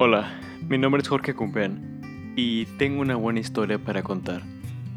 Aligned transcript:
Hola, 0.00 0.30
mi 0.68 0.78
nombre 0.78 1.02
es 1.02 1.08
Jorge 1.08 1.34
Cumpen 1.34 2.32
y 2.36 2.66
tengo 2.78 3.00
una 3.00 3.16
buena 3.16 3.40
historia 3.40 3.80
para 3.80 4.04
contar. 4.04 4.42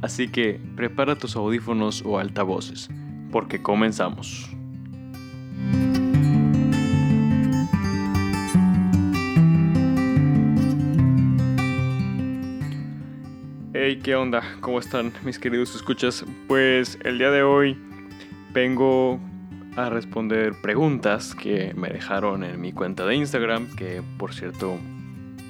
Así 0.03 0.27
que 0.27 0.61
prepara 0.75 1.15
tus 1.15 1.35
audífonos 1.35 2.03
o 2.05 2.19
altavoces, 2.19 2.87
porque 3.31 3.63
comenzamos. 3.63 4.47
Hey, 13.73 13.99
¿qué 14.03 14.15
onda? 14.15 14.43
¿Cómo 14.59 14.77
están 14.77 15.13
mis 15.23 15.39
queridos 15.39 15.73
escuchas? 15.73 16.23
Pues 16.47 16.99
el 17.03 17.17
día 17.17 17.31
de 17.31 17.41
hoy 17.41 17.75
vengo 18.53 19.19
a 19.75 19.89
responder 19.89 20.53
preguntas 20.61 21.33
que 21.35 21.73
me 21.75 21.89
dejaron 21.89 22.43
en 22.43 22.59
mi 22.59 22.73
cuenta 22.73 23.05
de 23.05 23.15
Instagram, 23.15 23.73
que 23.75 24.03
por 24.17 24.33
cierto, 24.33 24.77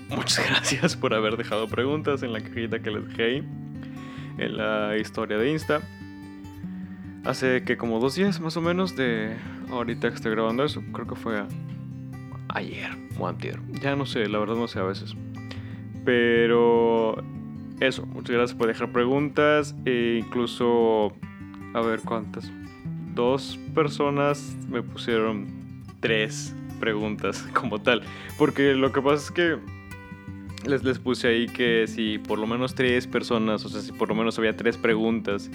muchas 0.09 0.45
gracias 0.49 0.95
por 0.95 1.13
haber 1.13 1.37
dejado 1.37 1.67
preguntas 1.67 2.23
en 2.23 2.33
la 2.33 2.41
cajita 2.41 2.79
que 2.81 2.91
les 2.91 3.07
dejé 3.07 3.23
ahí, 3.23 3.37
en 4.37 4.57
la 4.57 4.97
historia 4.97 5.37
de 5.37 5.51
Insta. 5.51 5.81
Hace 7.23 7.63
que 7.63 7.77
como 7.77 7.99
dos 7.99 8.15
días 8.15 8.39
más 8.39 8.57
o 8.57 8.61
menos 8.61 8.95
de 8.95 9.35
ahorita 9.69 10.09
que 10.09 10.15
estoy 10.15 10.31
grabando 10.31 10.63
eso, 10.63 10.81
creo 10.91 11.07
que 11.07 11.15
fue 11.15 11.43
ayer 12.49 12.89
o 13.19 13.27
antier, 13.27 13.59
ya 13.81 13.95
no 13.95 14.05
sé, 14.05 14.27
la 14.27 14.39
verdad 14.39 14.55
no 14.55 14.67
sé 14.67 14.79
a 14.79 14.83
veces. 14.83 15.15
Pero 16.03 17.23
eso, 17.79 18.05
muchas 18.07 18.35
gracias 18.35 18.57
por 18.57 18.67
dejar 18.67 18.91
preguntas 18.91 19.75
e 19.85 20.19
incluso 20.23 21.13
a 21.73 21.81
ver 21.81 22.01
cuántas 22.01 22.51
dos 23.13 23.59
personas 23.73 24.57
me 24.69 24.81
pusieron 24.83 25.47
tres 25.99 26.55
preguntas 26.79 27.41
como 27.53 27.79
tal. 27.79 28.01
Porque 28.37 28.73
lo 28.73 28.91
que 28.91 29.01
pasa 29.01 29.23
es 29.23 29.31
que 29.31 29.57
les, 30.65 30.83
les 30.83 30.99
puse 30.99 31.27
ahí 31.27 31.47
que 31.47 31.87
si 31.87 32.17
por 32.17 32.37
lo 32.39 32.47
menos 32.47 32.75
tres 32.75 33.07
personas, 33.07 33.65
o 33.65 33.69
sea, 33.69 33.81
si 33.81 33.91
por 33.91 34.09
lo 34.09 34.15
menos 34.15 34.37
había 34.37 34.55
tres 34.55 34.77
preguntas, 34.77 35.49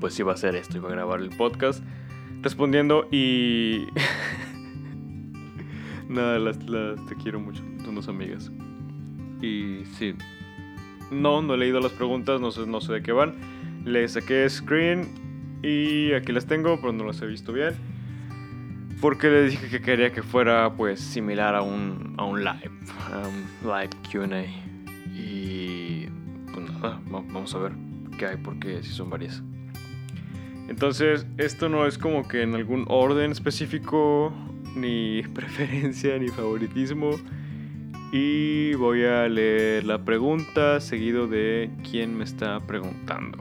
pues 0.00 0.18
iba 0.18 0.32
a 0.32 0.34
hacer 0.34 0.54
esto, 0.56 0.76
iba 0.76 0.88
a 0.88 0.92
grabar 0.92 1.20
el 1.20 1.30
podcast 1.30 1.82
respondiendo 2.42 3.08
y... 3.10 3.86
Nada, 6.08 6.38
las, 6.38 6.58
te 6.58 7.16
quiero 7.22 7.38
mucho, 7.38 7.62
son 7.84 7.94
dos 7.94 8.08
amigas. 8.08 8.50
Y 9.42 9.84
sí, 9.98 10.14
no, 11.10 11.42
no 11.42 11.54
he 11.54 11.58
leído 11.58 11.80
las 11.80 11.92
preguntas, 11.92 12.40
no 12.40 12.50
sé, 12.50 12.66
no 12.66 12.80
sé 12.80 12.94
de 12.94 13.02
qué 13.02 13.12
van. 13.12 13.34
Le 13.84 14.08
saqué 14.08 14.48
screen 14.48 15.27
y 15.62 16.12
aquí 16.12 16.32
las 16.32 16.46
tengo, 16.46 16.80
pero 16.80 16.92
no 16.92 17.04
las 17.04 17.20
he 17.22 17.26
visto 17.26 17.52
bien. 17.52 17.74
Porque 19.00 19.28
le 19.28 19.44
dije 19.44 19.68
que 19.68 19.80
quería 19.80 20.12
que 20.12 20.22
fuera 20.22 20.74
pues 20.74 21.00
similar 21.00 21.54
a 21.54 21.62
un, 21.62 22.14
a 22.16 22.24
un 22.24 22.42
live, 22.42 22.70
live 23.62 23.90
QA. 24.10 24.44
Y 25.14 26.06
pues 26.52 26.70
nada, 26.72 27.00
vamos 27.08 27.54
a 27.54 27.58
ver 27.58 27.72
qué 28.18 28.26
hay 28.26 28.36
porque 28.36 28.82
si 28.82 28.90
son 28.90 29.10
varias. 29.10 29.42
Entonces, 30.68 31.26
esto 31.38 31.68
no 31.68 31.86
es 31.86 31.96
como 31.96 32.28
que 32.28 32.42
en 32.42 32.54
algún 32.54 32.84
orden 32.88 33.30
específico, 33.30 34.32
ni 34.74 35.22
preferencia, 35.34 36.18
ni 36.18 36.28
favoritismo. 36.28 37.10
Y 38.12 38.74
voy 38.74 39.04
a 39.04 39.28
leer 39.28 39.84
la 39.84 40.04
pregunta 40.04 40.80
seguido 40.80 41.26
de 41.26 41.70
quién 41.88 42.16
me 42.16 42.24
está 42.24 42.58
preguntando 42.60 43.38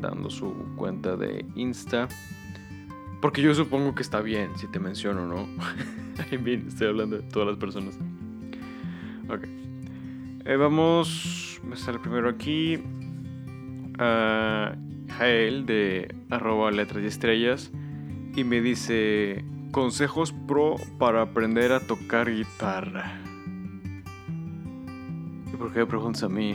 dando 0.00 0.30
su 0.30 0.54
cuenta 0.76 1.16
de 1.16 1.44
Insta. 1.54 2.08
Porque 3.20 3.42
yo 3.42 3.54
supongo 3.54 3.94
que 3.94 4.02
está 4.02 4.20
bien 4.20 4.50
si 4.56 4.66
te 4.68 4.78
menciono, 4.78 5.26
¿no? 5.26 5.48
bien, 6.42 6.66
estoy 6.68 6.88
hablando 6.88 7.16
de 7.16 7.22
todas 7.22 7.48
las 7.48 7.58
personas. 7.58 7.98
Ok. 9.28 9.46
Eh, 10.44 10.56
vamos. 10.56 11.60
Me 11.64 11.76
sale 11.76 11.98
primero 11.98 12.28
aquí. 12.28 12.78
A 13.98 14.76
Jael 15.18 15.66
de 15.66 16.14
arroba 16.30 16.70
letras 16.70 17.02
y 17.02 17.06
estrellas. 17.06 17.72
Y 18.34 18.44
me 18.44 18.60
dice. 18.60 19.44
Consejos 19.72 20.32
pro 20.46 20.76
para 20.98 21.22
aprender 21.22 21.72
a 21.72 21.80
tocar 21.80 22.32
guitarra. 22.32 23.20
¿Y 25.52 25.56
por 25.56 25.72
qué 25.72 25.84
preguntas 25.84 26.22
a 26.22 26.28
mí? 26.28 26.54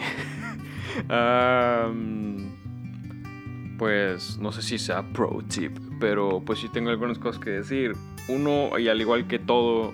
um, 1.10 2.31
pues 3.82 4.38
no 4.38 4.52
sé 4.52 4.62
si 4.62 4.78
sea 4.78 5.02
pro 5.02 5.40
tip, 5.48 5.76
pero 6.00 6.40
pues 6.46 6.60
sí 6.60 6.70
tengo 6.70 6.92
algunas 6.92 7.18
cosas 7.18 7.44
que 7.44 7.50
decir. 7.50 7.94
Uno, 8.28 8.78
y 8.78 8.88
al 8.90 9.02
igual 9.02 9.26
que 9.26 9.40
todo 9.40 9.92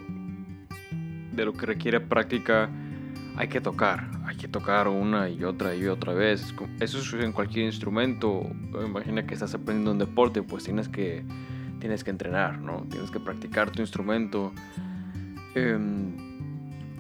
de 1.32 1.46
lo 1.46 1.54
que 1.54 1.66
requiere 1.66 2.02
práctica, 2.02 2.70
hay 3.38 3.48
que 3.48 3.62
tocar. 3.62 4.12
Hay 4.26 4.36
que 4.36 4.50
tocar 4.50 4.90
una 4.90 5.30
y 5.30 5.46
otra 5.46 5.74
y 5.74 5.88
otra 5.88 6.14
vez. 6.14 6.54
Eso 6.82 7.00
es 7.00 7.14
en 7.14 7.32
cualquier 7.32 7.66
instrumento. 7.66 8.42
Imagina 8.86 9.26
que 9.26 9.36
estás 9.36 9.54
aprendiendo 9.54 9.92
un 9.92 10.00
deporte, 10.00 10.44
pues 10.44 10.66
tienes 10.66 10.90
que, 10.90 11.24
tienes 11.80 12.04
que 12.04 12.10
entrenar, 12.10 12.60
¿no? 12.60 12.86
Tienes 12.92 13.10
que 13.10 13.22
practicar 13.22 13.72
tu 13.72 13.82
instrumento. 13.82 14.52
Em, 15.56 16.12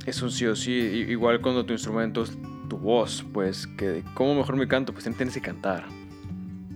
es 0.05 0.21
un 0.21 0.31
sí 0.31 0.45
o 0.45 0.55
sí. 0.55 0.71
Igual 0.71 1.41
cuando 1.41 1.65
tu 1.65 1.73
instrumento 1.73 2.23
es 2.23 2.37
tu 2.69 2.77
voz, 2.77 3.25
pues 3.33 3.67
que 3.67 4.05
cómo 4.13 4.35
mejor 4.35 4.55
me 4.55 4.69
canto, 4.69 4.93
pues 4.93 5.03
tienes 5.03 5.33
que 5.33 5.41
cantar. 5.41 5.96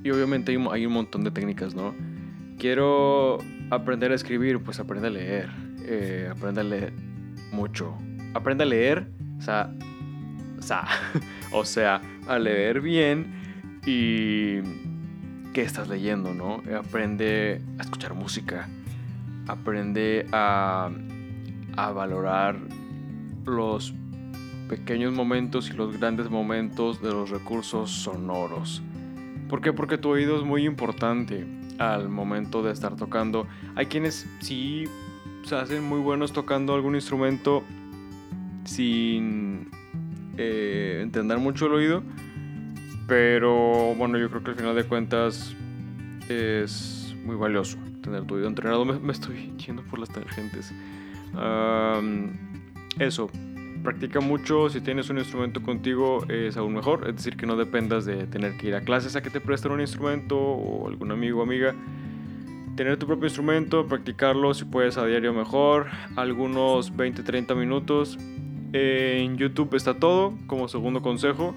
Y 0.03 0.09
obviamente 0.09 0.51
hay, 0.71 0.85
un 0.85 0.93
montón 0.93 1.23
de 1.23 1.31
técnicas, 1.31 1.75
¿no? 1.75 1.93
Quiero 2.57 3.37
aprender 3.69 4.11
a 4.11 4.15
escribir, 4.15 4.59
pues 4.59 4.79
aprende 4.79 5.07
a 5.07 5.11
leer. 5.11 5.49
Eh, 5.85 6.29
aprende 6.31 6.61
a 6.61 6.63
leer 6.63 6.93
mucho. 7.51 7.95
Aprende 8.33 8.63
a 8.63 8.67
leer, 8.67 9.07
o 9.37 9.41
sea, 9.41 9.73
o 10.57 10.61
sea, 10.61 10.87
o 11.51 11.65
sea, 11.65 12.01
a 12.27 12.39
leer 12.39 12.81
bien 12.81 13.33
y 13.85 14.61
qué 15.53 15.61
estás 15.61 15.87
leyendo, 15.87 16.33
¿no? 16.33 16.61
Aprende 16.77 17.61
a 17.77 17.81
escuchar 17.81 18.13
música. 18.13 18.67
Aprende 19.47 20.27
a, 20.31 20.89
a 21.77 21.91
valorar 21.91 22.57
los 23.45 23.93
pequeños 24.69 25.13
momentos 25.13 25.69
y 25.69 25.73
los 25.73 25.97
grandes 25.97 26.29
momentos 26.29 27.01
de 27.01 27.11
los 27.11 27.29
recursos 27.29 27.91
sonoros. 27.91 28.81
¿Por 29.51 29.59
qué? 29.59 29.73
Porque 29.73 29.97
tu 29.97 30.07
oído 30.07 30.37
es 30.37 30.43
muy 30.45 30.63
importante 30.65 31.45
al 31.77 32.07
momento 32.07 32.63
de 32.63 32.71
estar 32.71 32.95
tocando. 32.95 33.47
Hay 33.75 33.87
quienes 33.87 34.25
sí 34.39 34.85
se 35.43 35.57
hacen 35.57 35.83
muy 35.83 35.99
buenos 35.99 36.31
tocando 36.31 36.73
algún 36.73 36.95
instrumento 36.95 37.61
sin 38.63 39.69
eh, 40.37 41.01
entender 41.03 41.37
mucho 41.37 41.65
el 41.65 41.73
oído. 41.73 42.01
Pero 43.09 43.93
bueno, 43.95 44.17
yo 44.17 44.29
creo 44.29 44.41
que 44.41 44.51
al 44.51 44.55
final 44.55 44.73
de 44.73 44.85
cuentas 44.85 45.53
es 46.29 47.13
muy 47.25 47.35
valioso 47.35 47.77
tener 48.01 48.23
tu 48.23 48.35
oído 48.35 48.47
entrenado. 48.47 48.85
Me, 48.85 49.11
estoy 49.11 49.51
yendo 49.57 49.83
por 49.83 49.99
las 49.99 50.07
tangentes. 50.07 50.73
eso, 52.99 53.29
practica 53.83 54.19
mucho, 54.19 54.69
si 54.69 54.81
tienes 54.81 55.09
un 55.09 55.17
instrumento 55.17 55.61
contigo 55.61 56.25
es 56.29 56.57
aún 56.57 56.73
mejor, 56.73 57.07
es 57.07 57.15
decir, 57.15 57.37
que 57.37 57.45
no 57.45 57.55
dependas 57.55 58.05
de 58.05 58.27
tener 58.27 58.57
que 58.57 58.67
ir 58.67 58.75
a 58.75 58.81
clases 58.81 59.15
a 59.15 59.21
que 59.21 59.29
te 59.29 59.41
presten 59.41 59.71
un 59.71 59.81
instrumento 59.81 60.37
o 60.37 60.87
algún 60.87 61.11
amigo 61.11 61.39
o 61.39 61.43
amiga. 61.43 61.75
Tener 62.75 62.97
tu 62.97 63.05
propio 63.05 63.25
instrumento, 63.25 63.87
practicarlo 63.87 64.53
si 64.53 64.65
puedes 64.65 64.97
a 64.97 65.05
diario 65.05 65.33
mejor, 65.33 65.87
algunos 66.15 66.93
20-30 66.93 67.55
minutos. 67.55 68.17
En 68.73 69.37
YouTube 69.37 69.75
está 69.75 69.95
todo 69.95 70.33
como 70.47 70.67
segundo 70.67 71.01
consejo. 71.01 71.53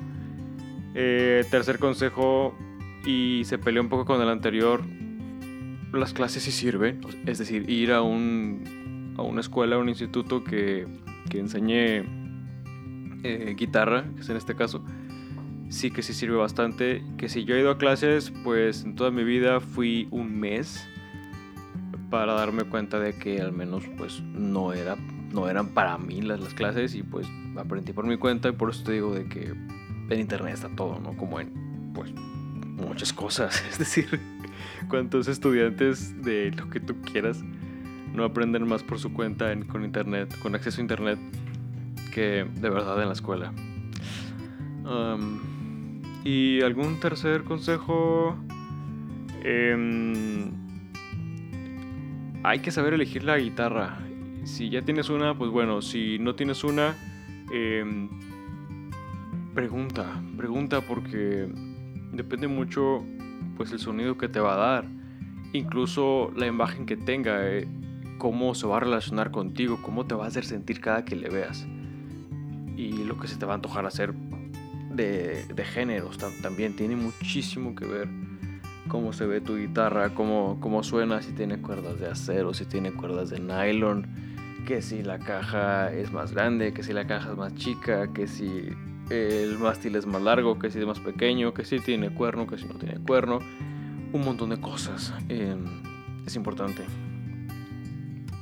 Eh, 0.97 1.45
tercer 1.51 1.79
consejo, 1.79 2.55
y 3.07 3.43
se 3.45 3.59
peleó 3.59 3.83
un 3.83 3.89
poco 3.89 4.05
con 4.05 4.21
el 4.21 4.29
anterior, 4.29 4.83
las 5.93 6.13
clases 6.13 6.45
sí 6.45 6.53
sirven, 6.53 7.01
es 7.27 7.39
decir, 7.39 7.69
ir 7.69 7.93
a, 7.93 8.03
un, 8.03 9.15
a 9.17 9.23
una 9.23 9.41
escuela, 9.41 9.77
a 9.77 9.79
un 9.79 9.89
instituto 9.89 10.43
que 10.43 10.87
que 11.31 11.39
enseñé 11.39 12.05
eh, 13.23 13.55
guitarra, 13.57 14.05
que 14.15 14.21
es 14.21 14.29
en 14.29 14.37
este 14.37 14.55
caso, 14.55 14.85
sí 15.69 15.91
que 15.91 16.03
sí 16.03 16.13
sirve 16.13 16.37
bastante. 16.37 17.03
Que 17.17 17.29
si 17.29 17.45
yo 17.45 17.55
he 17.55 17.61
ido 17.61 17.71
a 17.71 17.79
clases, 17.79 18.33
pues 18.43 18.85
en 18.85 18.95
toda 18.95 19.11
mi 19.11 19.25
vida 19.25 19.61
fui 19.61 20.09
un 20.11 20.39
mes 20.39 20.87
para 22.11 22.35
darme 22.35 22.65
cuenta 22.65 23.01
de 23.01 23.15
que 23.15 23.41
al 23.41 23.53
menos 23.53 23.85
pues 23.97 24.21
no 24.21 24.73
era 24.73 24.97
no 25.33 25.49
eran 25.49 25.69
para 25.71 25.99
mí 25.99 26.23
las, 26.23 26.39
las 26.39 26.55
clases 26.55 26.95
y 26.95 27.03
pues 27.03 27.27
aprendí 27.57 27.93
por 27.93 28.07
mi 28.07 28.17
cuenta 28.17 28.49
y 28.49 28.53
por 28.53 28.71
eso 28.71 28.85
te 28.85 28.93
digo 28.93 29.13
de 29.13 29.27
que 29.29 29.53
en 30.11 30.21
internet 30.21 30.55
está 30.55 30.69
todo, 30.69 31.01
¿no? 31.01 31.17
Como 31.17 31.41
en 31.41 31.51
pues 31.93 32.13
muchas 32.15 33.13
cosas, 33.13 33.63
es 33.71 33.79
decir, 33.79 34.21
cuántos 34.89 35.29
estudiantes 35.29 36.23
de 36.23 36.53
lo 36.53 36.71
que 36.71 36.81
tú 36.81 37.01
quieras 37.03 37.43
no 38.15 38.25
aprenden 38.25 38.67
más 38.67 38.83
por 38.83 38.99
su 38.99 39.13
cuenta 39.13 39.55
con 39.67 39.85
internet, 39.85 40.39
con 40.41 40.55
acceso 40.55 40.81
a 40.81 40.83
internet, 40.83 41.19
que 42.13 42.47
de 42.55 42.71
verdad 42.71 43.01
en 43.03 43.09
la 43.09 43.15
escuela. 43.15 43.53
y 46.25 46.63
algún 46.63 47.01
tercer 47.01 47.45
consejo. 47.45 48.37
Em, 49.43 50.51
hay 52.43 52.61
que 52.61 52.71
saber 52.71 52.95
elegir 52.95 53.25
la 53.25 53.39
guitarra. 53.39 53.99
si 54.45 54.69
ya 54.69 54.83
tienes 54.83 55.09
una, 55.09 55.37
pues 55.37 55.51
bueno, 55.51 55.81
si 55.81 56.19
no 56.19 56.35
tienes 56.35 56.65
una, 56.65 56.95
em, 57.51 58.11
pregunta, 59.55 60.21
pregunta 60.37 60.83
porque 60.83 61.49
depende 62.13 62.47
mucho 62.47 63.03
pues 63.57 63.73
el 63.73 63.79
sonido 63.79 64.19
que 64.19 64.29
te 64.29 64.41
va 64.41 64.55
a 64.55 64.57
dar, 64.57 64.85
incluso 65.53 66.31
la 66.37 66.47
imagen 66.47 66.85
que 66.85 66.97
tenga, 66.97 67.49
eh, 67.49 67.67
cómo 68.19 68.55
se 68.55 68.67
va 68.67 68.79
a 68.79 68.81
relacionar 68.81 69.31
contigo, 69.31 69.79
cómo 69.83 70.07
te 70.07 70.15
va 70.15 70.25
a 70.25 70.29
hacer 70.29 70.45
sentir 70.45 70.81
cada 70.81 71.05
que 71.05 71.17
le 71.17 71.29
veas 71.29 71.67
y 72.77 73.05
lo 73.05 73.19
que 73.19 73.29
se 73.29 73.37
te 73.37 73.47
va 73.47 73.53
a 73.53 73.55
antojar 73.57 73.87
hacer 73.87 74.15
de, 74.93 75.45
de 75.45 75.65
géneros 75.65 76.19
también 76.43 76.77
tiene 76.77 76.97
muchísimo 76.97 77.75
que 77.75 77.87
ver 77.87 78.09
cómo 78.89 79.13
se 79.13 79.27
ve 79.27 79.41
tu 79.41 79.57
guitarra, 79.57 80.11
cómo, 80.11 80.59
cómo 80.61 80.83
suena, 80.83 81.23
si 81.23 81.33
tiene 81.33 81.61
cuerdas 81.61 81.99
de 81.99 82.09
acero, 82.09 82.55
si 82.55 82.65
tiene 82.65 82.93
cuerdas 82.93 83.31
de 83.31 83.41
nylon, 83.41 84.07
que 84.67 84.83
si 84.83 85.03
la 85.03 85.19
caja 85.19 85.93
es 85.93 86.13
más 86.13 86.33
grande, 86.33 86.73
que 86.73 86.83
si 86.83 86.93
la 86.93 87.07
caja 87.07 87.31
es 87.31 87.37
más 87.37 87.55
chica, 87.55 88.13
que 88.13 88.27
si 88.27 88.69
el 89.11 89.59
mástil 89.59 89.97
es 89.97 90.07
más 90.07 90.23
largo, 90.23 90.59
que 90.59 90.71
si 90.71 90.79
es 90.79 90.87
más 90.87 91.01
pequeño, 91.01 91.53
que 91.55 91.65
si 91.65 91.81
tiene 91.81 92.11
cuerno, 92.11 92.47
que 92.47 92.59
si 92.59 92.67
no 92.67 92.75
tiene 92.75 92.99
cuerno, 92.99 93.41
un 94.13 94.25
montón 94.25 94.51
de 94.51 94.61
cosas. 94.61 95.13
Em, 95.29 95.65
es 96.27 96.37
importante. 96.37 96.85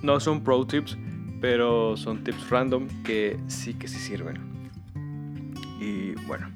No 0.03 0.19
son 0.19 0.43
pro 0.43 0.67
tips, 0.67 0.99
pero 1.41 1.97
son 1.97 2.25
tips 2.25 2.51
random 2.51 2.89
que 3.05 3.39
sí 3.47 3.75
que 3.75 3.89
sí 3.89 3.99
sirven. 3.99 4.39
Y 5.81 6.13
bueno. 6.27 6.49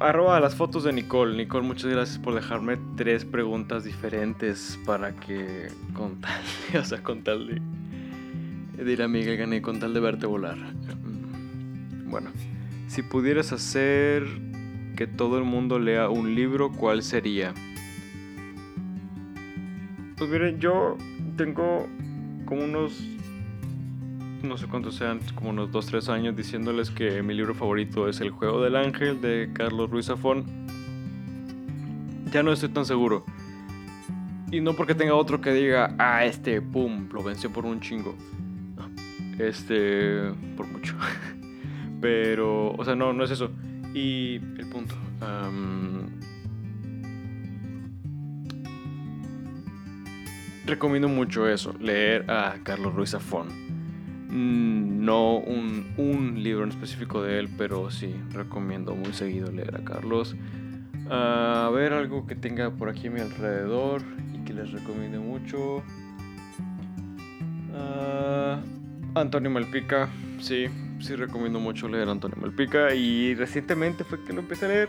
arroba 0.00 0.40
las 0.40 0.54
fotos 0.54 0.84
de 0.84 0.92
Nicole. 0.92 1.36
Nicole, 1.36 1.66
muchas 1.66 1.90
gracias 1.90 2.18
por 2.18 2.34
dejarme 2.34 2.78
tres 2.96 3.24
preguntas 3.24 3.84
diferentes 3.84 4.78
para 4.86 5.14
que 5.14 5.68
con 5.92 6.20
tal, 6.20 6.42
o 6.80 6.84
sea, 6.84 7.02
con 7.02 7.22
tal 7.22 7.46
de, 7.46 8.82
de 8.82 8.92
ir 8.92 9.02
a 9.02 9.08
Miguel 9.08 9.36
gané 9.36 9.60
con 9.60 9.80
tal 9.80 9.92
de 9.92 10.00
verte 10.00 10.26
volar. 10.26 10.58
Bueno, 12.06 12.30
si 12.86 13.02
pudieras 13.02 13.52
hacer 13.52 14.24
que 14.96 15.06
todo 15.06 15.38
el 15.38 15.44
mundo 15.44 15.78
lea 15.78 16.08
un 16.08 16.34
libro, 16.34 16.72
¿cuál 16.72 17.02
sería? 17.02 17.54
Pues 20.18 20.28
miren, 20.30 20.58
yo 20.58 20.96
tengo 21.36 21.86
como 22.44 22.64
unos, 22.64 23.00
no 24.42 24.58
sé 24.58 24.66
cuántos 24.66 24.96
sean, 24.96 25.20
como 25.36 25.50
unos 25.50 25.70
2-3 25.70 26.08
años 26.08 26.36
diciéndoles 26.36 26.90
que 26.90 27.22
mi 27.22 27.34
libro 27.34 27.54
favorito 27.54 28.08
es 28.08 28.20
El 28.20 28.30
Juego 28.30 28.60
del 28.60 28.74
Ángel 28.74 29.20
de 29.20 29.50
Carlos 29.52 29.88
Ruiz 29.90 30.06
Zafón. 30.06 30.44
Ya 32.32 32.42
no 32.42 32.52
estoy 32.52 32.70
tan 32.70 32.84
seguro. 32.84 33.24
Y 34.50 34.60
no 34.60 34.72
porque 34.72 34.96
tenga 34.96 35.14
otro 35.14 35.40
que 35.40 35.52
diga, 35.52 35.94
ah, 35.98 36.24
este, 36.24 36.60
pum, 36.62 37.08
lo 37.12 37.22
venció 37.22 37.50
por 37.50 37.64
un 37.64 37.80
chingo. 37.80 38.16
Este, 39.38 40.32
por 40.56 40.66
mucho. 40.66 40.96
Pero, 42.00 42.72
o 42.72 42.84
sea, 42.84 42.96
no, 42.96 43.12
no 43.12 43.22
es 43.22 43.30
eso. 43.30 43.50
Y 43.94 44.34
el 44.34 44.68
punto. 44.68 44.96
Recomiendo 50.68 51.08
mucho 51.08 51.48
eso, 51.48 51.74
leer 51.80 52.30
a 52.30 52.56
Carlos 52.62 52.94
Ruiz 52.94 53.10
Zafón. 53.10 53.48
Mm, 54.28 55.04
no 55.04 55.38
un, 55.38 55.86
un, 55.96 56.42
libro 56.42 56.64
en 56.64 56.70
específico 56.70 57.22
de 57.22 57.38
él, 57.38 57.48
pero 57.56 57.90
sí, 57.90 58.14
recomiendo 58.30 58.94
muy 58.94 59.12
seguido 59.12 59.50
leer 59.50 59.76
a 59.76 59.84
Carlos. 59.84 60.36
a 61.10 61.70
ver 61.74 61.94
algo 61.94 62.26
que 62.26 62.34
tenga 62.34 62.70
por 62.70 62.90
aquí 62.90 63.08
a 63.08 63.10
mi 63.10 63.20
alrededor 63.20 64.02
y 64.34 64.44
que 64.44 64.52
les 64.52 64.70
recomiende 64.70 65.18
mucho. 65.18 65.82
Antonio 69.14 69.50
Malpica, 69.50 70.08
sí, 70.40 70.66
sí 71.00 71.16
recomiendo 71.16 71.60
mucho 71.60 71.88
leer 71.88 72.08
a 72.08 72.12
Antonio 72.12 72.36
Malpica 72.40 72.94
y 72.94 73.34
recientemente 73.34 74.04
fue 74.04 74.22
que 74.24 74.32
lo 74.32 74.40
empecé 74.40 74.66
a 74.66 74.68
leer, 74.68 74.88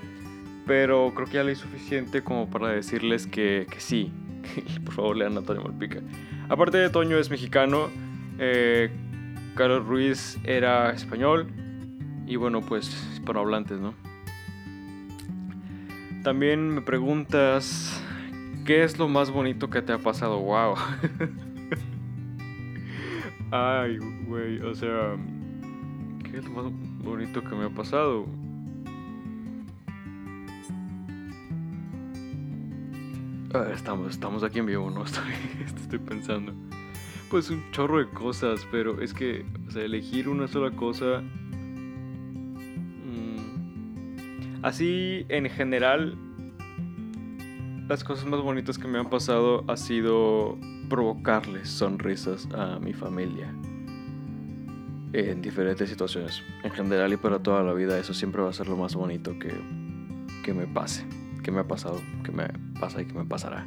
pero 0.65 1.11
creo 1.15 1.27
que 1.27 1.33
ya 1.33 1.43
leí 1.43 1.55
suficiente 1.55 2.23
como 2.23 2.49
para 2.49 2.69
decirles 2.69 3.27
que, 3.27 3.65
que 3.69 3.79
sí, 3.79 4.11
por 4.85 4.93
favor 4.93 5.17
lean 5.17 5.35
a 5.35 5.39
Antonio 5.39 5.63
Malpica. 5.63 6.01
Aparte 6.49 6.77
de 6.77 6.89
Toño 6.89 7.17
es 7.17 7.29
mexicano, 7.29 7.89
eh, 8.39 8.89
Carlos 9.55 9.85
Ruiz 9.85 10.37
era 10.43 10.91
español 10.91 11.47
y 12.25 12.35
bueno, 12.35 12.61
pues 12.61 12.87
hispanohablantes, 13.13 13.79
¿no? 13.79 13.93
También 16.23 16.69
me 16.69 16.81
preguntas, 16.81 18.03
¿qué 18.65 18.83
es 18.83 18.99
lo 18.99 19.07
más 19.07 19.31
bonito 19.31 19.69
que 19.69 19.81
te 19.81 19.93
ha 19.93 19.97
pasado? 19.97 20.39
¡Wow! 20.39 20.75
Ay, 23.51 23.97
güey, 24.27 24.59
o 24.61 24.75
sea, 24.75 25.15
¿qué 26.23 26.37
es 26.37 26.45
lo 26.45 26.51
más 26.51 26.65
bonito 27.03 27.41
que 27.41 27.55
me 27.55 27.65
ha 27.65 27.69
pasado? 27.69 28.27
Estamos, 33.73 34.11
estamos 34.11 34.43
aquí 34.43 34.59
en 34.59 34.67
vivo, 34.67 34.89
¿no? 34.91 35.03
Estoy, 35.05 35.33
estoy 35.65 35.99
pensando. 35.99 36.53
Pues 37.29 37.49
un 37.49 37.63
chorro 37.71 37.99
de 37.99 38.09
cosas, 38.09 38.65
pero 38.71 39.01
es 39.01 39.13
que, 39.13 39.45
o 39.67 39.71
sea, 39.71 39.83
elegir 39.83 40.27
una 40.29 40.47
sola 40.47 40.71
cosa... 40.75 41.21
Mm, 43.05 44.63
así, 44.63 45.25
en 45.29 45.49
general, 45.49 46.17
las 47.87 48.03
cosas 48.03 48.25
más 48.25 48.41
bonitas 48.41 48.77
que 48.77 48.87
me 48.87 48.99
han 48.99 49.09
pasado 49.09 49.63
ha 49.67 49.77
sido 49.77 50.57
provocarles 50.89 51.69
sonrisas 51.69 52.47
a 52.53 52.79
mi 52.79 52.93
familia 52.93 53.53
en 55.13 55.41
diferentes 55.41 55.89
situaciones. 55.89 56.43
En 56.63 56.71
general 56.71 57.13
y 57.13 57.17
para 57.17 57.39
toda 57.39 57.63
la 57.63 57.73
vida, 57.73 57.97
eso 57.99 58.13
siempre 58.13 58.41
va 58.41 58.49
a 58.49 58.53
ser 58.53 58.67
lo 58.67 58.77
más 58.77 58.95
bonito 58.95 59.37
que, 59.39 59.53
que 60.43 60.53
me 60.53 60.67
pase 60.67 61.05
que 61.43 61.51
me 61.51 61.59
ha 61.61 61.67
pasado, 61.67 62.01
que 62.23 62.31
me 62.31 62.47
pasa 62.79 63.01
y 63.01 63.05
que 63.05 63.13
me 63.13 63.25
pasará. 63.25 63.65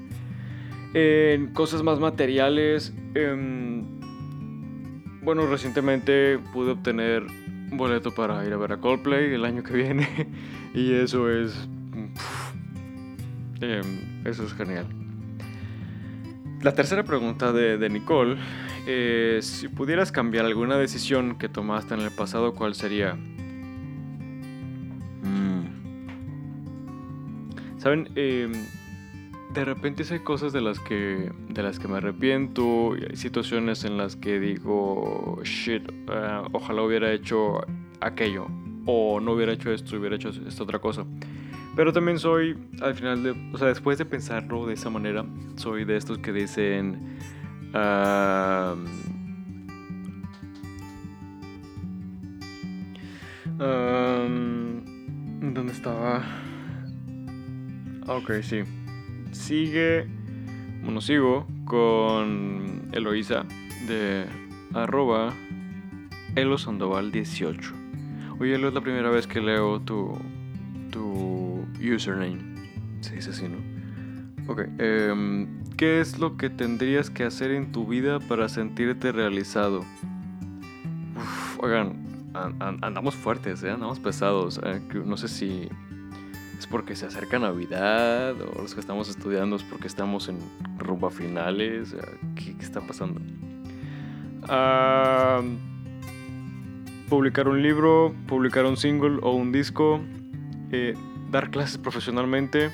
En 0.94 1.48
cosas 1.54 1.82
más 1.82 1.98
materiales, 1.98 2.92
em, 3.14 3.84
bueno, 5.22 5.46
recientemente 5.46 6.38
pude 6.52 6.72
obtener 6.72 7.22
un 7.70 7.79
boleto 7.79 8.14
para 8.14 8.44
ir 8.46 8.52
a 8.52 8.56
ver 8.56 8.72
a 8.72 8.76
Coldplay 8.79 9.32
el 9.32 9.44
año 9.44 9.62
que 9.62 9.72
viene 9.72 10.08
y 10.74 10.93
eso 10.93 11.31
es... 11.31 11.69
Em, 13.60 14.26
eso 14.26 14.44
es 14.44 14.52
genial. 14.55 14.86
La 16.62 16.74
tercera 16.74 17.05
pregunta 17.05 17.52
de, 17.52 17.79
de 17.79 17.88
Nicole 17.88 18.36
es, 18.86 19.46
si 19.46 19.69
pudieras 19.69 20.12
cambiar 20.12 20.44
alguna 20.44 20.76
decisión 20.76 21.38
que 21.38 21.48
tomaste 21.48 21.94
en 21.94 22.00
el 22.00 22.10
pasado, 22.10 22.55
¿cuál 22.55 22.74
sería? 22.74 23.17
Saben, 27.82 28.08
em, 28.15 28.53
de 29.55 29.65
repente 29.65 30.05
hay 30.08 30.20
cosas 30.20 30.53
de 30.53 30.60
las 30.60 30.79
que 30.79 31.32
de 31.48 31.62
las 31.65 31.81
que 31.81 31.89
me 31.89 31.96
arrepiento 31.96 32.93
hay 32.93 33.17
situaciones 33.17 33.82
en 33.82 33.96
las 33.96 34.15
que 34.15 34.39
digo 34.39 35.41
shit 35.43 35.82
ah, 36.06 36.44
ojalá 36.53 36.82
hubiera 36.82 37.12
hecho 37.12 37.60
aquello 38.01 38.46
o 38.86 39.19
no 39.19 39.32
hubiera 39.32 39.53
hecho 39.53 39.72
esto 39.72 39.96
hubiera 39.96 40.15
hecho 40.15 40.29
esta 40.29 40.62
otra 40.62 40.79
cosa 40.79 41.05
pero 41.74 41.93
también 41.93 42.20
soy 42.20 42.56
al 42.81 42.94
final 42.94 43.24
de 43.24 43.34
o 43.53 43.58
sea 43.58 43.67
después 43.67 43.98
de 43.98 44.05
pensarlo 44.05 44.65
de 44.65 44.74
esa 44.74 44.89
manera 44.89 45.27
soy 45.56 45.84
de 45.84 45.96
estos 45.96 46.19
que 46.19 46.32
dicen 46.32 47.19
¿dónde 55.53 55.72
estaba? 55.72 56.22
Ok, 58.06 58.32
sí. 58.42 58.62
Sigue, 59.30 60.06
bueno, 60.82 61.00
sigo 61.00 61.46
con 61.64 62.88
Eloisa 62.92 63.44
de 63.86 64.26
arroba 64.74 65.32
Sandoval 66.58 67.12
18 67.12 67.74
Oye, 68.40 68.54
Elo, 68.54 68.68
es 68.68 68.74
la 68.74 68.80
primera 68.80 69.10
vez 69.10 69.26
que 69.26 69.40
leo 69.40 69.80
tu, 69.80 70.18
tu 70.90 71.64
username. 71.80 72.38
Se 73.00 73.14
dice 73.14 73.30
así, 73.30 73.46
¿no? 73.48 73.58
Ok. 74.50 74.62
Em, 74.78 75.62
¿Qué 75.76 76.00
es 76.00 76.18
lo 76.18 76.36
que 76.36 76.50
tendrías 76.50 77.10
que 77.10 77.24
hacer 77.24 77.50
en 77.52 77.72
tu 77.72 77.86
vida 77.86 78.18
para 78.20 78.48
sentirte 78.48 79.12
realizado? 79.12 79.84
oigan, 81.58 82.04
andamos 82.34 83.14
fuertes, 83.14 83.62
¿eh? 83.62 83.70
andamos 83.70 84.00
pesados. 84.00 84.60
Eh, 84.64 84.80
no 85.04 85.16
sé 85.16 85.28
si 85.28 85.68
es 86.62 86.69
porque 86.69 86.94
se 86.94 87.06
acerca 87.06 87.40
Navidad 87.40 88.40
o 88.40 88.62
los 88.62 88.72
que 88.72 88.78
estamos 88.78 89.08
estudiando 89.08 89.56
es 89.56 89.64
porque 89.64 89.88
estamos 89.88 90.28
en 90.28 90.38
rumba 90.78 91.10
finales. 91.10 91.96
¿Qué, 92.36 92.54
está 92.60 92.81
pasando? 92.81 93.20
publicar 97.08 97.48
un 97.48 97.62
libro, 97.62 98.14
publicar 98.26 98.64
un 98.64 98.76
single 98.76 99.19
o 99.22 99.32
un 99.32 99.50
disco, 99.50 100.00
eh, 100.70 100.94
dar 101.31 101.50
clases 101.50 101.78
profesionalmente 101.78 102.70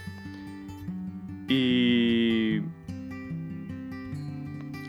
y 1.49 2.61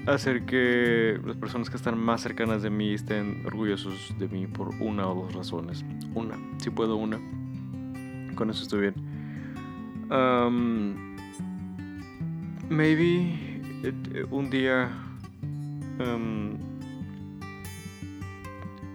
hacer 0.08 0.46
que 0.46 1.20
las 1.26 1.38
personas 1.38 1.70
que 1.70 1.78
están 1.78 1.98
más 1.98 2.22
cercanas 2.22 2.62
de 2.62 2.70
mí 2.70 2.94
estén 2.94 3.44
orgullosos 3.46 4.14
de 4.20 4.28
mí 4.28 4.46
por 4.46 4.70
una 4.82 5.08
o 5.08 5.24
dos 5.24 5.34
razones. 5.34 5.86
Una, 6.14 6.38
si 6.58 6.70
puedo 6.70 6.98
una. 6.98 7.18
Con 8.40 8.50
eso 8.52 8.64
estoy 8.64 8.80
bien. 8.80 8.96
maybe 12.70 13.34
eh, 13.84 14.26
un 14.32 14.50
día 14.50 14.90
em, 16.00 16.54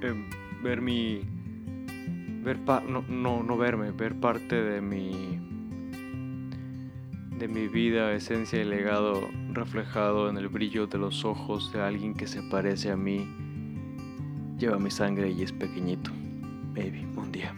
em, 0.01 0.31
ver 0.63 0.81
mi 0.81 1.21
ver 2.43 2.59
no, 2.89 3.03
no, 3.07 3.43
no 3.43 3.59
verme 3.59 3.91
ver 3.91 4.15
parte 4.15 4.57
de 4.63 4.81
mi 4.81 5.39
de 7.39 7.47
mi 7.47 7.69
vida, 7.69 8.15
esencia 8.15 8.63
y 8.63 8.65
legado 8.65 9.29
reflejado 9.53 10.31
en 10.31 10.39
el 10.39 10.49
brillo 10.49 10.87
de 10.87 10.97
los 10.97 11.27
ojos 11.27 11.71
de 11.71 11.83
alguien 11.83 12.15
que 12.15 12.27
se 12.27 12.43
parece 12.45 12.91
a 12.91 12.97
mí, 12.97 13.29
lleva 14.57 14.79
mi 14.79 14.91
sangre 14.91 15.31
y 15.31 15.43
es 15.43 15.53
pequeñito. 15.53 16.11
Maybe, 16.75 17.07
un 17.15 17.31
día. 17.31 17.55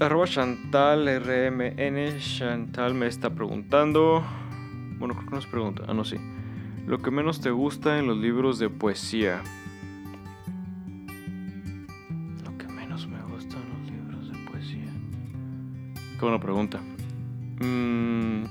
Arroba 0.00 0.26
Chantal 0.26 1.08
RMN. 1.22 2.18
Chantal 2.18 2.94
me 2.94 3.06
está 3.06 3.30
preguntando. 3.30 4.24
Bueno, 4.98 5.14
creo 5.14 5.28
que 5.28 5.34
nos 5.34 5.46
pregunta. 5.46 5.84
Ah, 5.88 5.94
no, 5.94 6.04
sí. 6.04 6.16
Lo 6.86 6.98
que 6.98 7.10
menos 7.10 7.40
te 7.40 7.50
gusta 7.50 7.98
en 7.98 8.06
los 8.06 8.16
libros 8.16 8.58
de 8.58 8.68
poesía. 8.68 9.42
Qué 16.22 16.26
buena 16.26 16.40
pregunta. 16.40 16.80
Mm. 17.58 18.44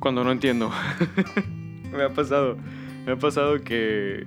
Cuando 0.00 0.24
no 0.24 0.32
entiendo. 0.32 0.72
me 1.98 2.04
ha 2.04 2.14
pasado. 2.14 2.56
Me 3.04 3.12
ha 3.12 3.16
pasado 3.16 3.60
que. 3.60 4.24